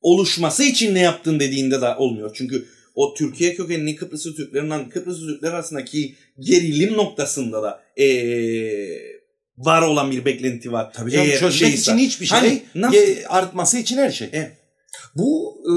[0.00, 2.30] oluşması için ne yaptın dediğinde de olmuyor.
[2.34, 9.00] Çünkü o Türkiye kökenli Kıbrıs Türklerinden Kıbrıs Türkler arasındaki gerilim noktasında da eee,
[9.58, 10.92] var olan bir beklenti var.
[10.92, 14.28] Tabii canım Eğer çözmek şeyse- için hiçbir şey, Hani ne ge- artması için her şey.
[14.32, 14.52] Evet.
[15.16, 15.72] Bu e,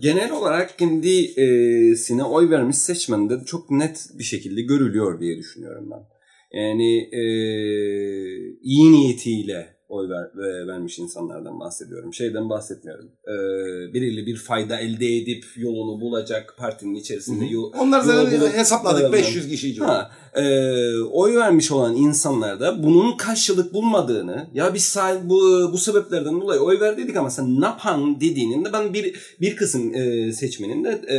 [0.00, 6.00] genel olarak kendisine oy vermiş seçmende çok net bir şekilde görülüyor diye düşünüyorum ben.
[6.60, 7.22] Yani e,
[8.62, 12.14] iyi niyetiyle oy ver, ve- vermiş insanlardan bahsediyorum.
[12.14, 13.10] Şeyden bahsetmiyorum.
[13.28, 13.34] E,
[13.94, 17.52] biriyle bir fayda elde edip yolunu bulacak partinin içerisinde Hı hı.
[17.54, 19.12] yol, Onlar zaten bulup- hesapladık Evet.
[19.12, 20.06] 500 kişi civarı.
[20.34, 20.44] E,
[21.02, 26.80] oy vermiş olan insanlar da bunun karşılık bulmadığını ya biz bu, bu sebeplerden dolayı oy
[26.80, 31.18] verdik ama sen ne yapan dediğinin de ben bir bir kısım e, seçmenin de e,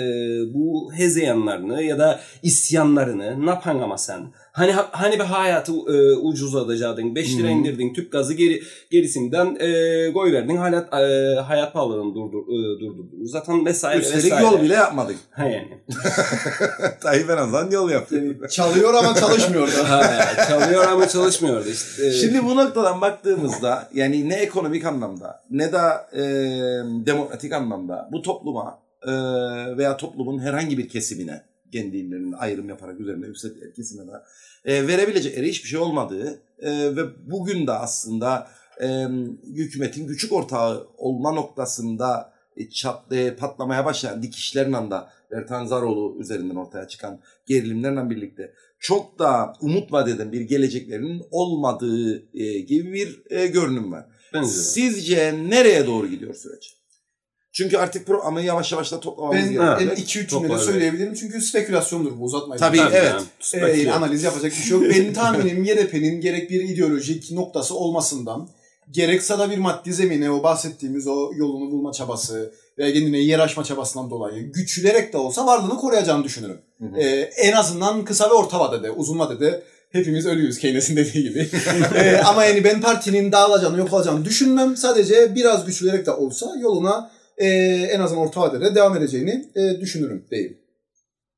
[0.54, 4.22] bu hezeyanlarını ya da isyanlarını ne yapan ama sen
[4.58, 10.34] hani hani bir hayatı e, ucuzlatacaktın 5 lira indirdin tüp gazı geri gerisinden e, koy
[10.34, 14.44] verdin hayat e, hayat pahalılığını durdur, e, durdurdun zaten vesaire Üstelik vesaire.
[14.44, 15.18] yol bile yapmadık.
[15.32, 15.82] Ha yani.
[17.02, 18.38] Tayyip azından yol yaptı.
[18.50, 19.90] Çalıyor ama çalışmıyor da.
[19.90, 22.12] Ha, çalıyor ama çalışmıyordu işte.
[22.12, 25.78] Şimdi bu noktadan baktığımızda yani ne ekonomik anlamda ne de
[26.14, 26.24] e,
[27.06, 29.12] demokratik anlamda bu topluma e,
[29.78, 34.16] veya toplumun herhangi bir kesimine kendilerinin ayrım yaparak üzerinde yükseltilen kesimine de
[34.68, 38.48] e, verebilecekleri hiçbir şey olmadığı e, ve bugün de aslında
[38.82, 39.06] e,
[39.46, 46.56] hükümetin küçük ortağı olma noktasında e, çat, e, patlamaya başlayan dikişlerin anda Ertan Zaroğlu üzerinden
[46.56, 53.22] ortaya çıkan gerilimlerle birlikte çok da umut vaat eden bir geleceklerinin olmadığı e, gibi bir
[53.30, 54.06] e, görünüm var.
[54.34, 54.48] Bence.
[54.48, 56.77] Sizce nereye doğru gidiyor süreç?
[57.58, 59.80] Çünkü artık programı yavaş yavaş da toplamamız Ben, gerekiyor.
[59.80, 62.60] ben 2-3 cümlede söyleyebilirim çünkü spekülasyondur bu uzatmayın.
[62.60, 63.12] Tabii, Tabii evet.
[63.12, 63.92] yani, Ee, speküle.
[63.92, 64.84] analiz yapacak bir şey yok.
[64.90, 68.50] Benim tahminim YDP'nin gerek bir ideolojik noktası olmasından
[68.92, 73.64] gerekse de bir maddi zemine o bahsettiğimiz o yolunu bulma çabası veya kendine yer açma
[73.64, 76.58] çabasından dolayı güçlülerek de olsa varlığını koruyacağını düşünürüm.
[76.80, 77.00] Hı hı.
[77.00, 81.50] Ee, en azından kısa ve orta vadede, uzun vadede hepimiz ölüyüz Keynes'in dediği gibi.
[81.96, 84.78] Ee, ama yani ben partinin dağılacağını, yok olacağını düşünmem.
[84.78, 87.48] Sadece biraz güçlülerek de olsa yoluna e,
[87.92, 90.58] en azından orta vadede devam edeceğini e, düşünürüm değil.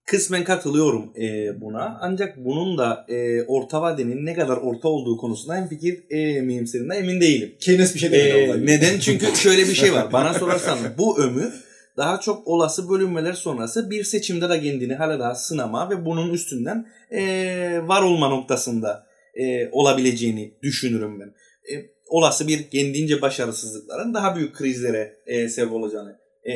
[0.05, 1.97] Kısmen katılıyorum e, buna.
[2.01, 6.67] Ancak bunun da e, orta vadenin ne kadar orta olduğu konusunda en fikir e, miyim
[6.67, 7.55] seninle emin değilim.
[7.59, 8.65] Keynes bir şey demedi vallahi.
[8.65, 8.99] neden?
[8.99, 10.13] Çünkü şöyle bir şey var.
[10.13, 15.35] Bana sorarsan bu ömür daha çok olası bölünmeler sonrası bir seçimde de kendini hala daha
[15.35, 21.33] sınama ve bunun üstünden ee, var olma noktasında ee, olabileceğini düşünürüm ben.
[21.73, 26.55] Ee, olası bir kendince başarısızlıkların daha büyük krizlere ee, sebep olacağını ee,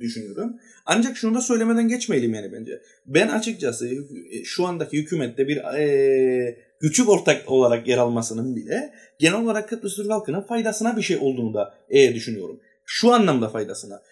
[0.00, 0.56] düşünüyorum.
[0.86, 2.82] Ancak şunu da söylemeden geçmeyelim yani bence.
[3.06, 3.88] Ben açıkçası
[4.30, 9.96] e, şu andaki hükümette bir ee, küçük ortak olarak yer almasının bile genel olarak Kıbrıs
[9.96, 12.60] Türk halkının faydasına bir şey olduğunu da e, düşünüyorum.
[12.84, 14.02] Şu anlamda faydasına.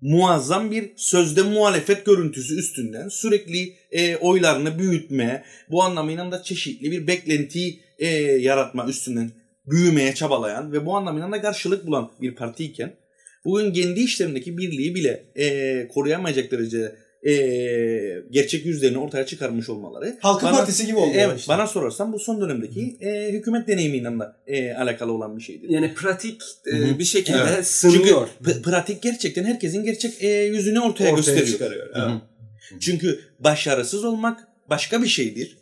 [0.00, 7.06] Muazzam bir sözde muhalefet görüntüsü üstünden sürekli e, oylarını büyütme, bu anlamıyla da çeşitli bir
[7.06, 9.30] beklenti e, yaratma üstünden
[9.66, 12.92] büyümeye çabalayan ve bu anlamıyla da karşılık bulan bir partiyken
[13.44, 16.96] bugün kendi işlerindeki birliği bile e, koruyamayacak derece
[17.26, 17.32] e,
[18.30, 21.12] gerçek yüzlerini ortaya çıkarmış olmaları Halkın bana- Partisi gibi oldu.
[21.14, 21.48] Evet, işte.
[21.52, 25.68] bana sorarsan bu son dönemdeki e, hükümet deneyimiyle de e, alakalı olan bir şeydir.
[25.68, 26.42] Yani pratik
[26.72, 27.66] e, bir şekilde Evet.
[27.66, 28.28] sınıyor.
[28.44, 31.46] Çünkü pratik gerçekten herkesin gerçek e, yüzünü ortaya, ortaya gösteriyor.
[31.46, 31.90] çıkarıyor.
[31.94, 32.22] Evet.
[32.80, 35.58] Çünkü başarısız olmak başka bir şeydir.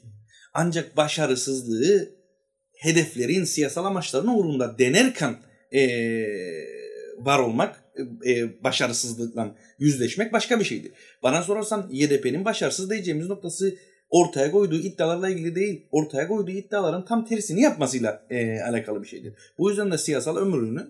[0.55, 2.09] Ancak başarısızlığı
[2.83, 5.37] hedeflerin siyasal amaçların uğrunda denerken
[5.73, 5.83] e,
[7.19, 7.85] var olmak,
[8.27, 10.93] e, başarısızlıkla yüzleşmek başka bir şeydir.
[11.23, 13.75] Bana sorarsan YDP'nin başarısız diyeceğimiz noktası
[14.11, 19.35] ortaya koyduğu iddialarla ilgili değil, ortaya koyduğu iddiaların tam tersini yapmasıyla e, alakalı bir şeydir.
[19.59, 20.87] Bu yüzden de siyasal ömrünü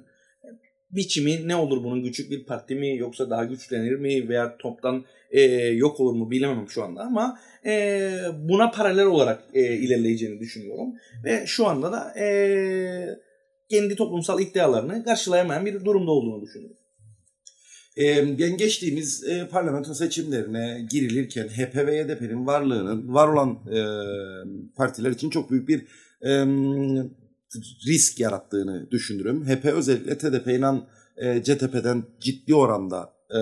[0.92, 2.02] biçimi ne olur bunun?
[2.02, 4.28] Küçük bir parti mi yoksa daha güçlenir mi?
[4.28, 6.30] Veya toptan e, yok olur mu?
[6.30, 10.94] Bilemem şu anda ama e, buna paralel olarak e, ilerleyeceğini düşünüyorum.
[11.24, 12.26] Ve şu anda da e,
[13.70, 16.76] kendi toplumsal iddialarını karşılayamayan bir durumda olduğunu düşünüyorum.
[17.96, 23.80] Ee, yani geçtiğimiz e, parlamento seçimlerine girilirken HP ve YDP'nin varlığının var olan e,
[24.76, 25.86] partiler için çok büyük bir
[26.22, 26.44] e,
[27.86, 29.44] risk yarattığını düşünürüm.
[29.46, 30.66] HP özellikle TDP ile
[31.16, 33.40] e, CTP'den ciddi oranda e,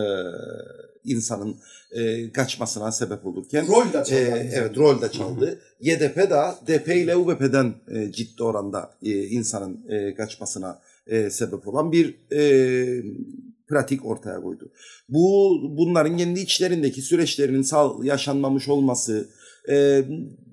[1.04, 1.56] insanın
[1.90, 4.20] e, kaçmasına sebep olurken Rol da çaldı.
[4.20, 5.60] e, evet rol de çaldı.
[5.80, 11.92] YDP de DP ile UBP'den e, ciddi oranda e, insanın e, kaçmasına e, sebep olan
[11.92, 13.02] bir e,
[13.68, 14.70] pratik ortaya koydu.
[15.08, 19.28] Bu bunların kendi içlerindeki süreçlerinin sağ, yaşanmamış olması
[19.70, 20.04] e,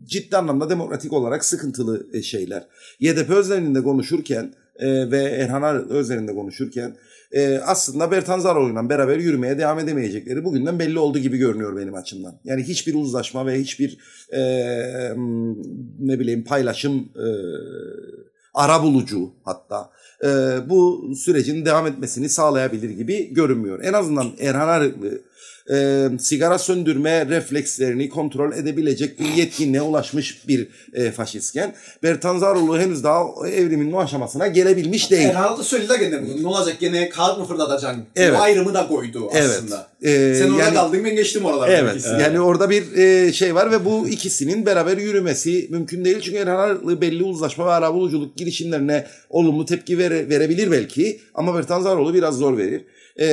[0.08, 2.68] ciddi anlamda demokratik olarak sıkıntılı e, şeyler.
[3.00, 6.96] YDP özelinde konuşurken e, ve Erhan özelinde konuşurken
[7.32, 12.36] e, aslında Bertan Zaroğlu'yla beraber yürümeye devam edemeyecekleri bugünden belli oldu gibi görünüyor benim açımdan.
[12.44, 13.98] Yani hiçbir uzlaşma ve hiçbir
[14.32, 14.42] e,
[16.00, 17.28] ne bileyim paylaşım e,
[18.54, 19.90] ara bulucu hatta
[20.24, 20.30] e,
[20.70, 23.84] bu sürecin devam etmesini sağlayabilir gibi görünmüyor.
[23.84, 25.22] En azından Erhan Arıklı
[25.74, 33.04] e, sigara söndürme reflekslerini kontrol edebilecek bir yetkinliğe ulaşmış bir e, faşistken Bertan Zaroğlu henüz
[33.04, 35.30] daha evrimin o aşamasına gelebilmiş değil.
[35.30, 36.44] Erhan'ı söyledi gene bunu.
[36.44, 38.04] Ne olacak gene kağıt mı fırlatacaksın?
[38.16, 38.34] Evet.
[38.40, 39.44] Bu ayrımı da koydu Evet.
[39.50, 39.88] aslında.
[40.04, 41.72] E, Sen orada yani- kaldın ben geçtim oralarda.
[41.78, 41.94] Evet.
[41.96, 42.22] ikisini.
[42.22, 46.22] Yani orada bir e, şey var ve bu ikisinin beraber yürümesi mümkün değil.
[46.22, 51.20] Çünkü Arıklı belli uzlaşma ve arabuluculuk girişimlerine olumlu tepki vere- verebilir belki.
[51.36, 52.82] Ama Bertan Zaroğlu biraz zor verir.
[53.20, 53.28] E,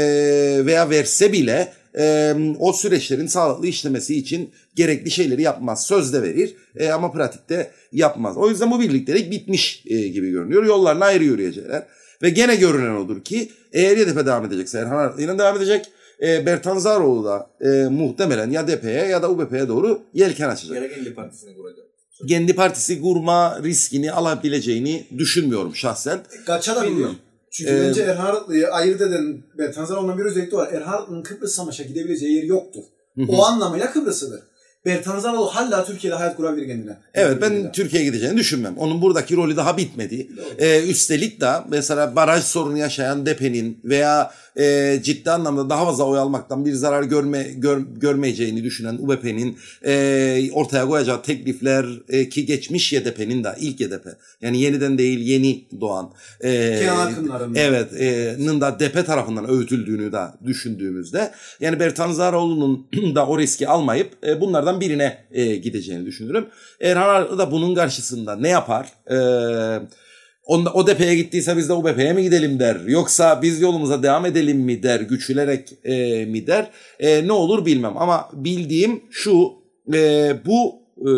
[0.66, 5.86] veya verse bile e, o süreçlerin sağlıklı işlemesi için gerekli şeyleri yapmaz.
[5.86, 8.36] Sözde verir e, ama pratikte yapmaz.
[8.36, 10.64] O yüzden bu birliktelik bitmiş e, gibi görünüyor.
[10.64, 11.86] Yollarına ayrı yürüyecekler.
[12.22, 15.86] Ve gene görünen odur ki eğer YDP devam edecekse Erhan Arıklı'yla devam edecek.
[16.22, 20.76] E, Bertan Zaroğlu da e, muhtemelen ya DP'ye ya da UBP'ye doğru yelken açacak.
[20.76, 21.84] Gerek 50 partisini kuracak.
[22.28, 26.20] Kendi partisi kurma riskini alabileceğini düşünmüyorum şahsen.
[26.46, 26.82] Kaça da.
[26.82, 27.16] Bilmiyorum.
[27.54, 30.72] Çünkü Ee, bence Erhan Arıklı'yı ayırt eden ve Tanzanya'nın bir özelliği var.
[30.72, 32.82] Erhan Arıklı'nın Kıbrıs Savaş'a gidebileceği yeri yoktur.
[33.28, 34.40] o anlamıyla Kıbrıs'ıdır.
[34.86, 36.96] Bertanzanoğlu hala Türkiye'de hayat kurabilir kendine.
[37.14, 38.78] Evet ben Türkiye'ye gideceğini düşünmem.
[38.78, 40.28] Onun buradaki rolü daha bitmedi.
[40.58, 46.18] Ee, üstelik de mesela baraj sorunu yaşayan DEP'nin veya e, ciddi anlamda daha fazla oy
[46.18, 52.92] almaktan bir zarar görme gör, görmeyeceğini düşünen UBP'nin e, ortaya koyacağı teklifler e, ki geçmiş
[52.92, 54.06] YDP'nin de ilk YDP
[54.40, 56.50] yani yeniden değil yeni doğan e.
[57.54, 63.68] Evet, e, nın da DP tarafından öğütüldüğünü de düşündüğümüzde yani Bertan Zaroğlu'nun da o riski
[63.68, 66.46] almayıp e, bunlardan birine e, gideceğini düşünürüm.
[66.80, 68.92] Erhan Arıklı da bunun karşısında ne yapar?
[69.10, 69.16] E,
[70.46, 72.80] onda, o DP'ye gittiyse biz de UBP'ye mi gidelim der.
[72.86, 76.70] Yoksa biz yolumuza devam edelim mi der, güçülerek e, mi der.
[77.00, 79.52] E, ne olur bilmem ama bildiğim şu
[79.94, 81.12] e, bu e,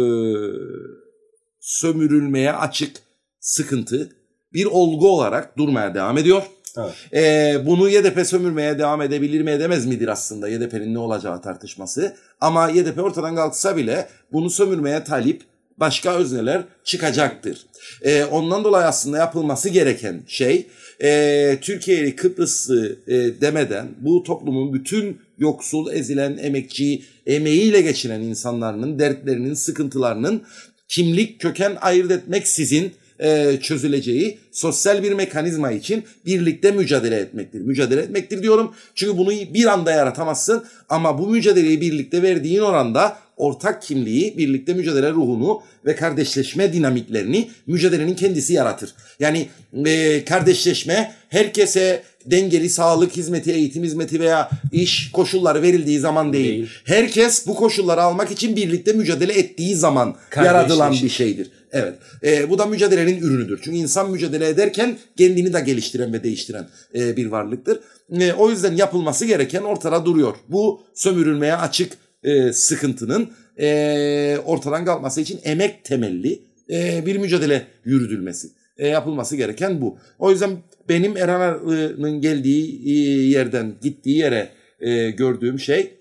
[1.61, 2.97] sömürülmeye açık
[3.41, 4.11] sıkıntı
[4.53, 6.43] bir olgu olarak durmaya devam ediyor.
[6.79, 6.95] Evet.
[7.13, 12.17] Ee, bunu YDP sömürmeye devam edebilir mi edemez midir aslında YDP'nin ne olacağı tartışması.
[12.41, 15.43] Ama YDP ortadan kalksa bile bunu sömürmeye talip
[15.79, 17.67] başka özneler çıkacaktır.
[18.03, 20.67] Ee, ondan dolayı aslında yapılması gereken şey
[21.03, 29.55] e, Türkiye'li Kıbrıslı e, demeden bu toplumun bütün yoksul, ezilen, emekçi, emeğiyle geçinen insanların dertlerinin,
[29.55, 30.43] sıkıntılarının
[30.89, 37.61] kimlik, köken ayırt etmeksizin e, çözüleceği sosyal bir mekanizma için birlikte mücadele etmektir.
[37.61, 38.75] Mücadele etmektir diyorum.
[38.95, 45.11] Çünkü bunu bir anda yaratamazsın ama bu mücadeleyi birlikte verdiğin oranda ortak kimliği, birlikte mücadele
[45.11, 48.95] ruhunu ve kardeşleşme dinamiklerini mücadelenin kendisi yaratır.
[49.21, 49.49] Yani
[49.87, 56.45] e, kardeşleşme herkese dengeli sağlık hizmeti, eğitim hizmeti veya iş koşulları verildiği zaman değil.
[56.45, 56.69] Değil.
[56.85, 61.51] Herkes bu koşulları almak için birlikte mücadele ettiği zaman yaratılan bir şeydir.
[61.73, 61.95] Evet.
[62.23, 63.61] E, bu da mücadelenin ürünüdür.
[63.65, 67.81] Çünkü insan mücadele ederken kendini de geliştiren ve değiştiren e, bir varlıktır.
[68.21, 70.37] E, o yüzden yapılması gereken ortada duruyor.
[70.49, 71.93] Bu sömürülmeye açık
[72.27, 73.29] e, sıkıntının
[73.61, 78.49] e, ortadan kalkması için emek temelli e, bir mücadele yürütülmesi.
[78.79, 79.99] E, yapılması gereken bu.
[80.19, 80.51] O yüzden
[80.89, 82.93] benim Erhan Arı'nın geldiği e,
[83.29, 84.49] yerden gittiği yere
[84.81, 85.95] e, gördüğüm şey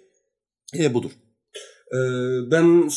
[0.79, 1.11] e, budur.
[1.93, 1.97] Ee,
[2.51, 2.87] ben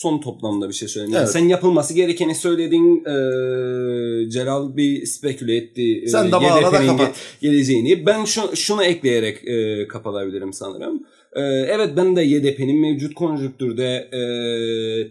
[0.00, 1.14] son toplamda bir şey söyleyeyim.
[1.14, 1.32] Yani Evet.
[1.32, 3.04] Sen yapılması gerekeni söyledin.
[3.04, 6.02] Ee, Celal bir speküle etti.
[6.04, 7.16] e, Sen de bağla da kapat.
[7.16, 8.06] ge- geleceğini.
[8.06, 11.06] Ben şu, şunu ekleyerek e, kapatabilirim sanırım.
[11.36, 14.20] Ee, evet ben de YDP'nin mevcut konjüktürde e,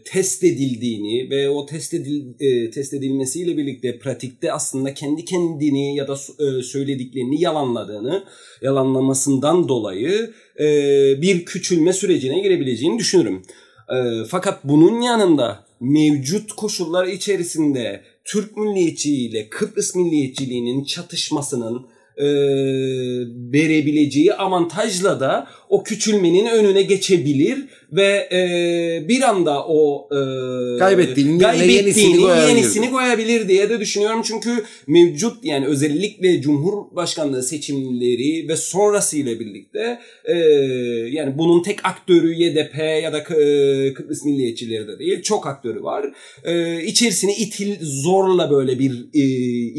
[0.04, 6.08] test edildiğini ve o test, edil, e, test edilmesiyle birlikte pratikte aslında kendi kendini ya
[6.08, 8.24] da e, söylediklerini yalanladığını,
[8.62, 10.66] yalanlamasından dolayı e,
[11.22, 13.42] bir küçülme sürecine girebileceğini düşünürüm.
[13.90, 21.88] E, fakat bunun yanında mevcut koşullar içerisinde Türk milliyetçiliği ile Kıbrıs milliyetçiliğinin çatışmasının
[22.18, 22.26] e,
[23.54, 27.58] verebileceği avantajla da o küçülmenin önüne geçebilir
[27.92, 32.48] ve e, bir anda o e, Kaybettiğinin yerine yenisini koyabilir.
[32.48, 34.22] yenisini koyabilir diye de düşünüyorum.
[34.26, 40.38] Çünkü mevcut yani özellikle Cumhurbaşkanlığı seçimleri ve sonrasıyla birlikte e,
[41.12, 45.22] yani bunun tek aktörü YDP ya da e, Kıbrıs Milliyetçileri de değil.
[45.22, 46.06] Çok aktörü var.
[46.44, 49.24] E, içerisine itil zorla böyle bir e,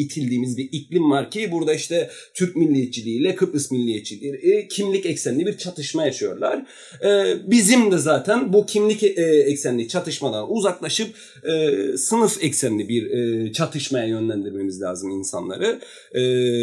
[0.03, 5.47] itildiğimiz bir iklim var ki burada işte Türk milliyetçiliği ile Kıbrıs milliyetçiliği e, kimlik eksenli
[5.47, 6.67] bir çatışma yaşıyorlar.
[7.05, 9.09] E, bizim de zaten bu kimlik e,
[9.47, 15.81] eksenli çatışmadan uzaklaşıp e, sınıf eksenli bir e, çatışmaya yönlendirmemiz lazım insanları
[16.13, 16.23] e,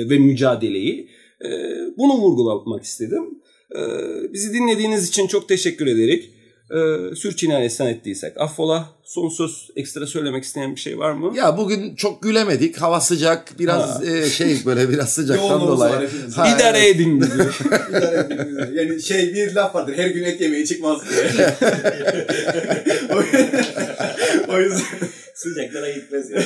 [0.09, 1.09] ve mücadeleyi.
[1.45, 1.49] E,
[1.97, 3.23] bunu vurgulamak istedim.
[3.75, 3.79] E,
[4.33, 6.34] bizi dinlediğiniz için çok teşekkür ederek
[6.71, 8.89] e, sürçülisan ettiysek affola.
[9.03, 11.31] Son söz ekstra söylemek isteyen bir şey var mı?
[11.35, 12.77] Ya bugün çok gülemedik.
[12.77, 13.59] Hava sıcak.
[13.59, 14.05] Biraz Ha.
[14.05, 16.09] e, şey böyle biraz sıcaktan dolayı.
[16.35, 16.95] Ha, İdare evet.
[16.95, 17.43] edin bizi.
[18.73, 19.93] Yani şey bir laf vardır.
[19.97, 21.25] Her gün et yemeği çıkmaz diye.
[24.47, 24.81] o, yüzden
[25.33, 26.45] Sıcaklara gitmez yani.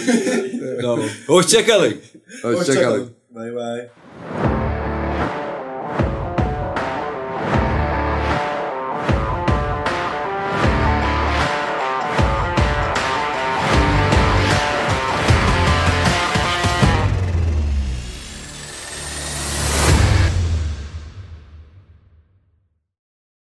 [0.81, 1.05] tamam.
[1.27, 1.93] Hoşçakalın.
[2.41, 3.09] Hoşçakalın.
[3.29, 3.87] Bay bay.